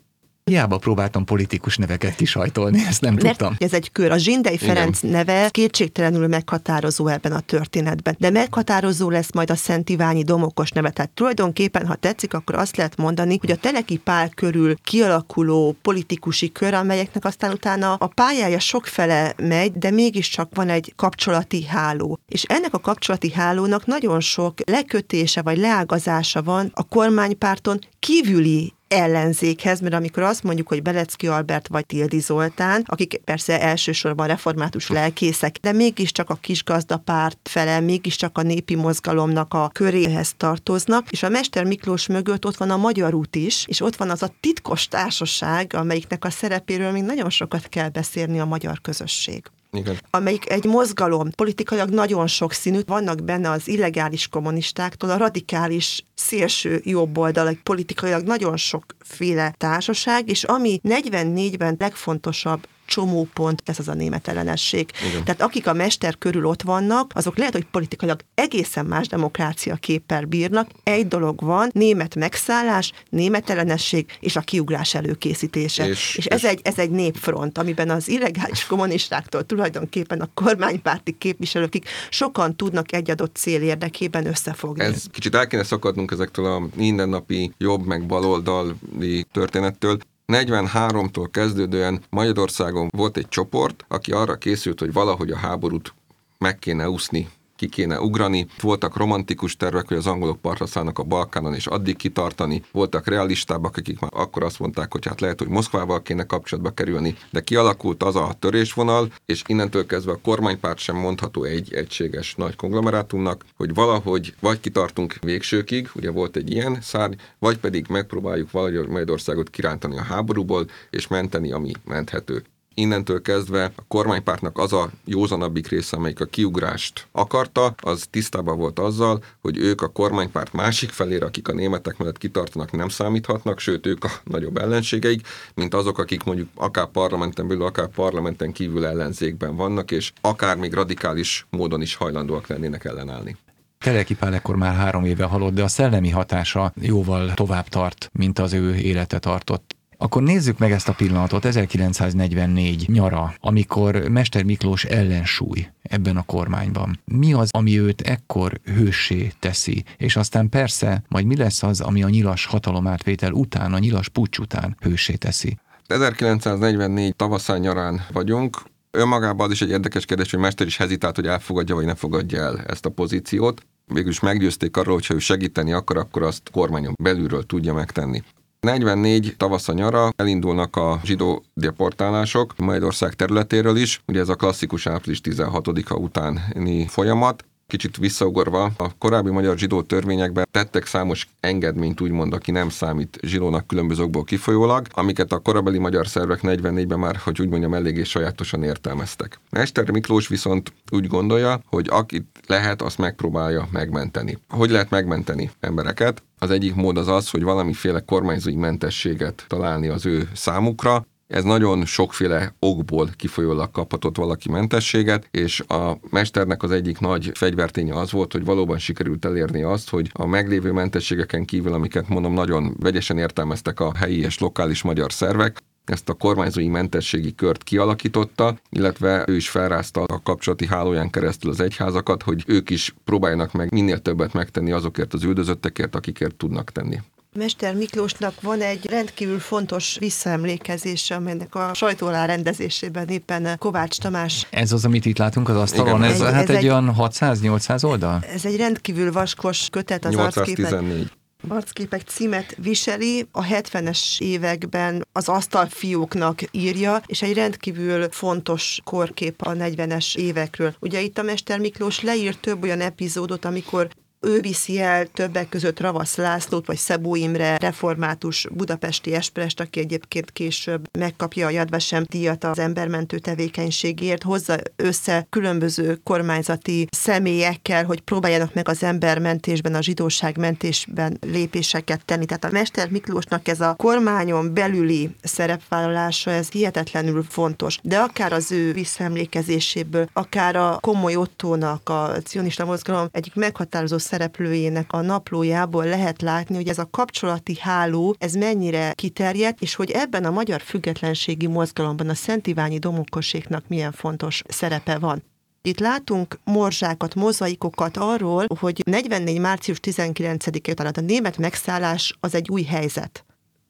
Hiába 0.52 0.78
próbáltam 0.78 1.26
politikus 1.26 1.78
neveket 1.78 2.16
kisajtolni, 2.16 2.84
ezt 2.88 3.02
nem 3.02 3.14
Mert 3.14 3.26
tudtam. 3.28 3.56
Ez 3.60 3.74
egy 3.74 3.92
kör. 3.92 4.12
A 4.12 4.18
Zsindei 4.18 4.58
Ferenc 4.58 5.04
Igen. 5.04 5.16
neve 5.16 5.50
kétségtelenül 5.50 6.28
meghatározó 6.28 7.08
ebben 7.08 7.32
a 7.32 7.40
történetben. 7.40 8.16
De 8.20 8.30
meghatározó 8.30 9.10
lesz 9.10 9.34
majd 9.34 9.50
a 9.52 9.56
Szent 9.56 9.90
Iványi 9.90 10.24
Domokos 10.24 10.70
neve. 10.70 10.90
Tehát 10.90 11.12
tulajdonképpen, 11.12 11.88
ha 11.88 11.96
tetszik, 11.96 12.34
akkor 12.34 12.56
azt 12.56 12.78
lehet 12.78 12.98
mondani, 12.98 13.38
hogy 13.40 13.52
a 13.52 13.56
Teleki 13.56 13.98
Pál 13.98 14.30
körül 14.30 14.76
kialakuló 14.84 15.76
politikusi 15.82 16.52
kör, 16.52 16.74
amelyeknek 16.74 17.26
aztán 17.26 17.52
utána 17.52 17.94
a 17.94 18.08
pályája 18.08 18.60
sokfele 18.60 19.34
megy, 19.38 19.74
de 19.74 19.92
mégiscsak 19.92 20.50
van 20.54 20.70
egy 20.70 20.94
kapcsolati 20.96 21.66
háló. 21.66 22.20
És 22.28 22.44
ennek 22.44 22.74
a 22.74 22.80
kapcsolati 22.80 23.32
hálónak 23.32 23.86
nagyon 23.86 24.20
sok 24.20 24.60
lekötése 24.66 25.42
vagy 25.42 25.58
leágazása 25.58 26.44
van 26.44 26.72
a 26.74 26.84
kormánypárton 26.84 27.80
kívüli 28.00 28.75
ellenzékhez, 28.88 29.80
mert 29.80 29.94
amikor 29.94 30.24
azt 30.24 30.44
mondjuk, 30.44 30.68
hogy 30.68 30.82
Belecki 30.82 31.28
Albert 31.28 31.68
vagy 31.68 31.86
Tildi 31.86 32.20
Zoltán, 32.20 32.84
akik 32.86 33.22
persze 33.24 33.62
elsősorban 33.62 34.28
református 34.28 34.90
lelkészek, 34.90 35.58
de 35.62 35.72
mégiscsak 35.72 36.30
a 36.30 36.36
kisgazdapárt 36.36 37.40
fele, 37.44 37.80
mégiscsak 37.80 38.38
a 38.38 38.42
népi 38.42 38.76
mozgalomnak 38.76 39.54
a 39.54 39.70
köréhez 39.74 40.34
tartoznak, 40.38 41.12
és 41.12 41.24
a 41.24 41.30
Mester 41.30 41.64
Miklós 41.64 42.08
mögött 42.08 42.46
ott 42.46 42.58
van 42.58 42.70
a 42.70 42.78
Magyar 42.78 43.14
út 43.14 43.36
is, 43.36 43.66
és 43.68 43.82
ott 43.82 43.96
van 43.96 44.10
az 44.10 44.24
a 44.24 44.34
titkos 44.40 44.88
társaság, 44.88 45.74
amelyiknek 45.74 46.26
a 46.26 46.30
szerepéről 46.30 46.92
még 46.92 47.04
nagyon 47.04 47.30
sokat 47.30 47.70
kell 47.70 47.90
beszélni 47.90 48.40
a 48.40 48.46
magyar 48.46 48.82
közösség. 48.82 49.44
Igen. 49.76 50.00
amelyik 50.10 50.50
egy 50.50 50.66
mozgalom, 50.66 51.30
politikailag 51.32 51.90
nagyon 51.90 52.28
sok 52.28 52.54
színű, 52.54 52.80
vannak 52.86 53.24
benne 53.24 53.50
az 53.50 53.68
illegális 53.68 54.28
kommunistáktól 54.28 55.10
a 55.10 55.18
radikális 55.18 56.06
szélső 56.16 56.82
jobboldal, 56.84 57.58
politikailag 57.64 58.24
nagyon 58.24 58.58
sokféle 58.58 59.54
társaság, 59.58 60.30
és 60.30 60.44
ami 60.44 60.80
44-ben 60.84 61.76
legfontosabb 61.80 62.68
csomópont, 62.86 63.62
ez 63.66 63.80
az 63.80 63.88
a 63.88 63.94
német 63.94 64.28
ellenesség. 64.28 64.90
Igen. 65.10 65.24
Tehát 65.24 65.42
akik 65.42 65.68
a 65.68 65.74
mester 65.74 66.18
körül 66.18 66.46
ott 66.46 66.62
vannak, 66.62 67.12
azok 67.14 67.38
lehet, 67.38 67.54
hogy 67.54 67.66
politikailag 67.66 68.20
egészen 68.36 68.86
más 68.86 69.08
demokrácia 69.08 69.76
képpel 69.76 70.26
bírnak. 70.26 70.70
Egy 70.84 71.08
dolog 71.08 71.42
van, 71.42 71.70
német 71.74 72.16
megszállás, 72.16 72.92
német 73.10 73.50
ellenesség 73.50 74.18
és 74.20 74.36
a 74.36 74.42
kiugrás 74.42 74.94
előkészítése. 74.94 75.88
És, 75.88 76.16
és 76.16 76.26
ez, 76.26 76.44
és... 76.44 76.50
Egy, 76.50 76.60
ez 76.64 76.80
egy 76.80 76.90
népfront, 76.90 77.58
amiben 77.58 77.90
az 77.90 78.08
illegális 78.08 78.66
kommunistáktól 78.66 79.46
tulajdonképpen 79.46 80.22
a 80.22 80.30
kormánypárti 80.34 81.18
képviselőkig 81.18 81.84
sokan 82.10 82.56
tudnak 82.56 82.94
egy 82.94 83.10
adott 83.10 83.36
cél 83.36 83.62
érdekében 83.62 84.26
összefogni. 84.26 84.84
Ez 84.84 85.04
kicsit 85.12 85.36
el 85.36 85.48
kéne 85.48 85.64
szakadnunk 85.64 86.12
ezektől 86.12 86.46
a 86.46 86.68
mindennapi 86.76 87.52
jobb 87.58 87.86
meg 87.86 88.06
baloldali 88.06 89.26
történettől. 89.32 89.98
43-tól 90.28 91.28
kezdődően 91.32 92.02
Magyarországon 92.10 92.90
volt 92.92 93.18
egy 93.18 93.28
csoport, 93.28 93.86
aki 93.88 94.12
arra 94.12 94.36
készült, 94.36 94.80
hogy 94.80 94.94
valahogy 94.94 95.32
a 95.32 95.38
háborút 95.38 95.94
meg 96.38 96.60
kéne 96.60 96.90
úszni 96.90 97.30
ki 97.56 97.70
kéne 97.70 98.00
ugrani. 98.00 98.48
Voltak 98.62 98.98
romantikus 98.98 99.56
tervek, 99.56 99.88
hogy 99.88 99.98
az 99.98 100.08
angolok 100.08 100.42
partra 100.42 100.66
szállnak 100.66 101.00
a 101.00 101.04
Balkánon, 101.04 101.54
és 101.54 101.68
addig 101.68 101.96
kitartani. 101.96 102.64
Voltak 102.72 103.08
realistábbak, 103.08 103.78
akik 103.78 104.00
már 104.00 104.12
akkor 104.14 104.44
azt 104.44 104.60
mondták, 104.60 104.92
hogy 104.92 105.06
hát 105.06 105.22
lehet, 105.22 105.40
hogy 105.40 105.48
Moszkvával 105.48 106.02
kéne 106.02 106.24
kapcsolatba 106.24 106.70
kerülni, 106.70 107.16
de 107.32 107.42
kialakult 107.42 108.04
az 108.04 108.16
a 108.16 108.36
törésvonal, 108.40 109.12
és 109.26 109.42
innentől 109.48 109.86
kezdve 109.86 110.12
a 110.12 110.20
kormánypárt 110.24 110.78
sem 110.78 110.96
mondható 110.96 111.44
egy 111.44 111.74
egységes 111.74 112.36
nagy 112.36 112.56
konglomerátumnak, 112.56 113.46
hogy 113.58 113.74
valahogy 113.74 114.36
vagy 114.40 114.60
kitartunk 114.60 115.16
végsőkig, 115.22 115.90
ugye 115.96 116.12
volt 116.12 116.36
egy 116.36 116.52
ilyen 116.52 116.78
szárny, 116.82 117.14
vagy 117.40 117.58
pedig 117.58 117.86
megpróbáljuk 117.90 118.52
valahogy 118.52 118.88
Magyarországot 118.88 119.50
kirántani 119.50 119.98
a 119.98 120.04
háborúból, 120.04 120.66
és 120.90 121.08
menteni, 121.08 121.52
ami 121.52 121.72
menthető 121.84 122.44
innentől 122.76 123.22
kezdve 123.22 123.72
a 123.76 123.84
kormánypártnak 123.88 124.58
az 124.58 124.74
a 124.74 124.90
józanabbik 125.06 125.68
része, 125.68 125.98
amelyik 125.98 126.20
a 126.20 126.26
kiugrást 126.26 127.08
akarta, 127.12 127.76
az 127.82 128.06
tisztában 128.10 128.58
volt 128.58 128.80
azzal, 128.80 129.24
hogy 129.42 129.58
ők 129.58 129.82
a 129.82 129.88
kormánypárt 129.88 130.54
másik 130.54 130.90
felére, 130.90 131.26
akik 131.26 131.48
a 131.48 131.54
németek 131.54 131.98
mellett 131.98 132.18
kitartanak, 132.18 132.72
nem 132.72 132.90
számíthatnak, 132.90 133.60
sőt 133.60 133.86
ők 133.86 134.04
a 134.04 134.12
nagyobb 134.24 134.58
ellenségeik, 134.58 135.28
mint 135.54 135.74
azok, 135.74 135.98
akik 135.98 136.24
mondjuk 136.24 136.50
akár 136.56 136.88
parlamenten 136.88 137.48
belül, 137.48 137.64
akár 137.64 137.88
parlamenten 137.88 138.52
kívül 138.52 138.86
ellenzékben 138.86 139.56
vannak, 139.56 139.92
és 139.92 140.12
akár 140.22 140.58
még 140.58 140.74
radikális 140.74 141.46
módon 141.50 141.82
is 141.82 141.96
hajlandóak 141.96 142.48
lennének 142.48 142.86
ellenállni. 142.86 143.38
Teleki 143.86 144.16
Pál 144.16 144.34
ekkor 144.34 144.56
már 144.56 144.76
három 144.76 145.06
éve 145.06 145.24
halott, 145.24 145.54
de 145.54 145.64
a 145.64 145.68
szellemi 145.68 146.10
hatása 146.10 146.74
jóval 146.82 147.34
tovább 147.34 147.68
tart, 147.68 148.10
mint 148.14 148.40
az 148.40 148.54
ő 148.54 148.76
élete 148.76 149.20
tartott. 149.20 149.75
Akkor 150.06 150.24
nézzük 150.24 150.58
meg 150.58 150.72
ezt 150.72 150.88
a 150.88 150.94
pillanatot, 150.94 151.46
1944 151.46 152.90
nyara, 152.90 153.34
amikor 153.40 153.96
Mester 153.96 154.44
Miklós 154.44 154.84
ellensúly 154.84 155.70
ebben 155.82 156.18
a 156.18 156.24
kormányban. 156.24 157.00
Mi 157.06 157.34
az, 157.34 157.50
ami 157.52 157.80
őt 157.80 158.02
ekkor 158.02 158.60
hőssé 158.64 159.32
teszi? 159.40 159.84
És 159.98 160.16
aztán 160.16 160.50
persze, 160.50 161.04
majd 161.08 161.26
mi 161.26 161.36
lesz 161.36 161.64
az, 161.64 161.82
ami 161.82 162.04
a 162.04 162.10
nyilas 162.10 162.46
hatalomátvétel 162.46 163.32
után, 163.32 163.74
a 163.74 163.80
nyilas 163.80 164.10
pucs 164.10 164.38
után 164.38 164.78
hőssé 164.80 165.14
teszi? 165.14 165.58
1944 165.88 167.16
tavaszán 167.16 167.60
nyarán 167.60 168.06
vagyunk, 168.12 168.62
önmagában 168.92 169.46
az 169.46 169.52
is 169.52 169.62
egy 169.62 169.70
érdekes 169.70 170.06
kérdés, 170.06 170.32
hogy 170.32 170.40
Mester 170.40 170.68
is 170.68 170.78
hezitált, 170.78 171.16
hogy 171.16 171.28
elfogadja 171.28 171.76
vagy 171.76 171.86
ne 171.86 171.96
fogadja 171.96 172.42
el 172.42 172.60
ezt 172.68 172.86
a 172.86 172.90
pozíciót. 172.90 173.66
Végülis 173.86 174.20
meggyőzték 174.20 174.78
arról, 174.78 174.94
hogy 174.94 175.06
ha 175.06 175.14
ő 175.14 175.20
segíteni 175.20 175.72
akar, 175.72 175.98
akkor 175.98 176.24
azt 176.24 176.50
kormányon 176.52 176.94
belülről 177.04 177.46
tudja 177.46 177.74
megtenni. 177.74 178.24
44 178.66 179.36
tavasz 179.38 179.68
a 179.68 179.74
nyara 179.74 180.10
elindulnak 180.16 180.76
a 180.76 181.00
zsidó 181.04 181.44
deportálások 181.54 182.58
Magyarország 182.58 183.14
területéről 183.14 183.78
is. 183.78 184.02
Ugye 184.08 184.20
ez 184.20 184.30
a 184.30 184.36
klasszikus 184.36 184.88
április 184.88 185.22
16-a 185.24 185.94
utáni 185.94 186.88
folyamat 186.88 187.46
kicsit 187.68 187.98
visszaugorva, 187.98 188.72
a 188.78 188.98
korábbi 188.98 189.30
magyar 189.30 189.58
zsidó 189.58 189.82
törvényekben 189.82 190.48
tettek 190.52 190.86
számos 190.86 191.28
engedményt, 191.40 192.02
úgymond, 192.02 192.34
aki 192.34 192.52
nem 192.52 192.70
számít 192.70 193.18
zsidónak 193.22 193.68
különböző 193.68 194.04
okból 194.04 194.24
kifolyólag, 194.24 194.88
amiket 194.92 195.32
a 195.32 195.40
korabeli 195.40 195.78
magyar 195.78 196.08
szervek 196.08 196.40
44-ben 196.44 197.00
már, 197.00 197.16
hogy 197.16 197.42
úgy 197.42 197.50
mondjam, 197.50 197.74
eléggé 197.74 198.04
sajátosan 198.04 198.64
értelmeztek. 198.64 199.40
Mester 199.50 199.92
Miklós 199.92 200.28
viszont 200.28 200.74
úgy 200.92 201.08
gondolja, 201.08 201.60
hogy 201.66 201.88
akit 201.90 202.26
lehet, 202.48 202.82
azt 202.82 202.98
megpróbálja 202.98 203.68
megmenteni. 203.72 204.38
Hogy 204.50 204.70
lehet 204.70 204.90
megmenteni 204.90 205.52
embereket? 205.60 206.24
Az 206.40 206.50
egyik 206.50 206.76
mód 206.76 206.98
az 206.98 207.08
az, 207.08 207.30
hogy 207.30 207.44
valamiféle 207.44 208.00
kormányzói 208.00 208.56
mentességet 208.56 209.46
találni 209.48 209.88
az 209.88 210.06
ő 210.06 210.30
számukra, 210.34 211.06
Ez 211.28 211.44
nagyon 211.44 211.86
sokféle 211.86 212.56
okból 212.60 213.10
kifolyólag 213.16 213.72
kaphatott 213.72 214.18
valaki 214.18 214.50
mentességet, 214.50 215.28
és 215.32 215.60
a 215.60 215.98
mesternek 216.10 216.64
az 216.64 216.72
egyik 216.72 217.00
nagy 217.00 217.32
fegyverténye 217.34 217.94
az 217.94 218.12
volt, 218.12 218.32
hogy 218.32 218.46
valóban 218.46 218.78
sikerült 218.78 219.26
elérni 219.26 219.62
azt, 219.62 219.90
hogy 219.90 220.10
a 220.14 220.26
meglévő 220.26 220.72
mentességeken 220.72 221.46
kívül, 221.46 221.74
amiket 221.74 222.08
mondom, 222.08 222.34
nagyon 222.34 222.76
vegyesen 222.80 223.18
értelmeztek 223.18 223.80
a 223.80 223.94
helyi 223.96 224.20
és 224.20 224.40
lokális 224.40 224.82
magyar 224.82 225.12
szervek, 225.12 225.64
ezt 225.86 226.10
a 226.10 226.14
kormányzói 226.14 226.68
mentességi 226.68 227.36
kört 227.36 227.64
kialakította, 227.64 228.58
illetve 228.70 229.24
ő 229.28 229.36
is 229.36 229.50
felrázta 229.50 230.04
a 230.04 230.22
kapcsolati 230.24 230.68
hálóján 230.68 231.10
keresztül 231.10 231.52
az 231.52 231.60
egyházakat, 231.60 232.24
hogy 232.24 232.44
ők 232.48 232.70
is 232.70 232.96
próbáljanak 233.04 233.52
meg 233.52 233.72
minél 233.72 234.00
többet 234.00 234.34
megtenni 234.34 234.72
azokért 234.72 235.14
az 235.14 235.24
üldözöttekért, 235.24 235.96
akikért 235.96 236.36
tudnak 236.36 236.72
tenni. 236.72 237.00
Mester 237.36 237.76
Miklósnak 237.76 238.42
van 238.42 238.62
egy 238.62 238.86
rendkívül 238.90 239.40
fontos 239.40 239.98
visszaemlékezése, 240.00 241.16
amelynek 241.16 241.56
a 241.56 241.74
sajtó 241.74 242.08
alá 242.08 242.26
rendezésében 242.26 243.08
éppen 243.08 243.58
Kovács 243.58 243.98
Tamás. 243.98 244.48
Ez 244.50 244.72
az, 244.72 244.86
amit 244.86 245.06
itt 245.06 245.18
látunk 245.18 245.50
az 245.50 245.56
asztalon, 245.56 246.04
ez, 246.04 246.22
egy, 246.22 246.22
hát 246.22 246.34
ez 246.34 246.50
egy, 246.50 246.56
egy 246.56 246.68
olyan 246.68 246.96
600-800 246.98 247.84
oldal? 247.84 248.24
Ez 248.34 248.46
egy 248.46 248.58
rendkívül 248.58 249.12
vaskos 249.12 249.68
kötet 249.72 250.06
az 250.06 250.14
814 250.14 251.12
arcképek 251.48 252.02
címet 252.02 252.56
viseli, 252.58 253.28
a 253.32 253.44
70-es 253.44 254.22
években 254.22 255.08
az 255.12 255.30
asztalfióknak 255.30 256.40
írja, 256.52 257.02
és 257.06 257.22
egy 257.22 257.34
rendkívül 257.34 258.08
fontos 258.12 258.80
korkép 258.84 259.42
a 259.42 259.52
40-es 259.52 260.16
évekről. 260.16 260.76
Ugye 260.80 261.02
itt 261.02 261.18
a 261.18 261.24
Mester 261.24 261.60
Miklós 261.60 262.02
leír 262.02 262.36
több 262.36 262.64
olyan 262.64 262.82
epizódot, 262.82 263.46
amikor 263.46 263.90
ő 264.26 264.40
viszi 264.42 264.80
el 264.80 265.06
többek 265.06 265.50
között 265.50 265.80
Ravasz 265.80 266.16
Lászlót, 266.16 266.66
vagy 266.66 266.78
Szabó 266.78 267.16
Imre, 267.16 267.58
református 267.58 268.48
budapesti 268.52 269.14
esprest, 269.14 269.60
aki 269.60 269.80
egyébként 269.80 270.32
később 270.32 270.88
megkapja 271.00 271.48
a 271.48 271.50
Jadvasem 271.50 272.04
díjat 272.10 272.44
az 272.44 272.60
embermentő 272.60 273.20
tevékenységért, 273.20 274.24
hozza 274.24 274.56
össze 274.76 275.28
különböző 275.30 276.00
kormányzati 276.04 276.88
személyekkel, 276.92 277.86
hogy 277.86 278.02
próbáljanak 278.02 278.54
meg 278.54 278.68
az 278.70 278.84
embermentésben, 278.84 279.76
a 279.76 279.82
zsidóság 279.82 280.38
mentésben 280.38 281.18
lépéseket 281.22 282.06
tenni. 282.06 282.26
Tehát 282.26 282.44
a 282.44 282.52
Mester 282.52 282.90
Miklósnak 282.90 283.48
ez 283.48 283.62
a 283.62 283.74
kormányon 283.74 284.54
belüli 284.54 285.16
szerepvállalása, 285.24 286.32
ez 286.32 286.50
hihetetlenül 286.50 287.26
fontos. 287.30 287.80
De 287.82 287.98
akár 287.98 288.34
az 288.34 288.52
ő 288.52 288.74
visszaemlékezéséből, 288.74 290.10
akár 290.14 290.56
a 290.56 290.78
komoly 290.82 291.16
Ottónak, 291.16 291.90
a 291.90 292.12
cionista 292.24 292.66
mozgalom 292.66 293.08
egyik 293.12 293.36
meghatározó 293.36 293.98
szereplőjének 294.16 294.94
a 294.94 295.02
naplójából 295.02 295.86
lehet 295.86 296.22
látni, 296.22 296.56
hogy 296.56 296.68
ez 296.68 296.78
a 296.78 296.90
kapcsolati 296.92 297.58
háló, 297.60 298.16
ez 298.18 298.34
mennyire 298.34 298.94
kiterjedt, 298.94 299.62
és 299.62 299.76
hogy 299.76 299.92
ebben 299.92 300.26
a 300.26 300.32
magyar 300.32 300.62
függetlenségi 300.62 301.48
mozgalomban 301.48 302.10
a 302.10 302.14
Szent 302.14 302.48
Iványi 302.48 302.78
Domokoséknak 302.78 303.64
milyen 303.68 303.92
fontos 303.92 304.42
szerepe 304.48 304.98
van. 304.98 305.24
Itt 305.62 305.80
látunk 305.80 306.40
morzsákat, 306.44 307.16
mozaikokat 307.16 307.98
arról, 307.98 308.46
hogy 308.60 308.82
44. 308.86 309.40
március 309.40 309.80
19-e 309.82 310.72
után 310.72 310.92
a 310.96 311.02
német 311.02 311.38
megszállás 311.38 312.18
az 312.20 312.36
egy 312.36 312.50
új 312.50 312.64
helyzet. 312.64 313.26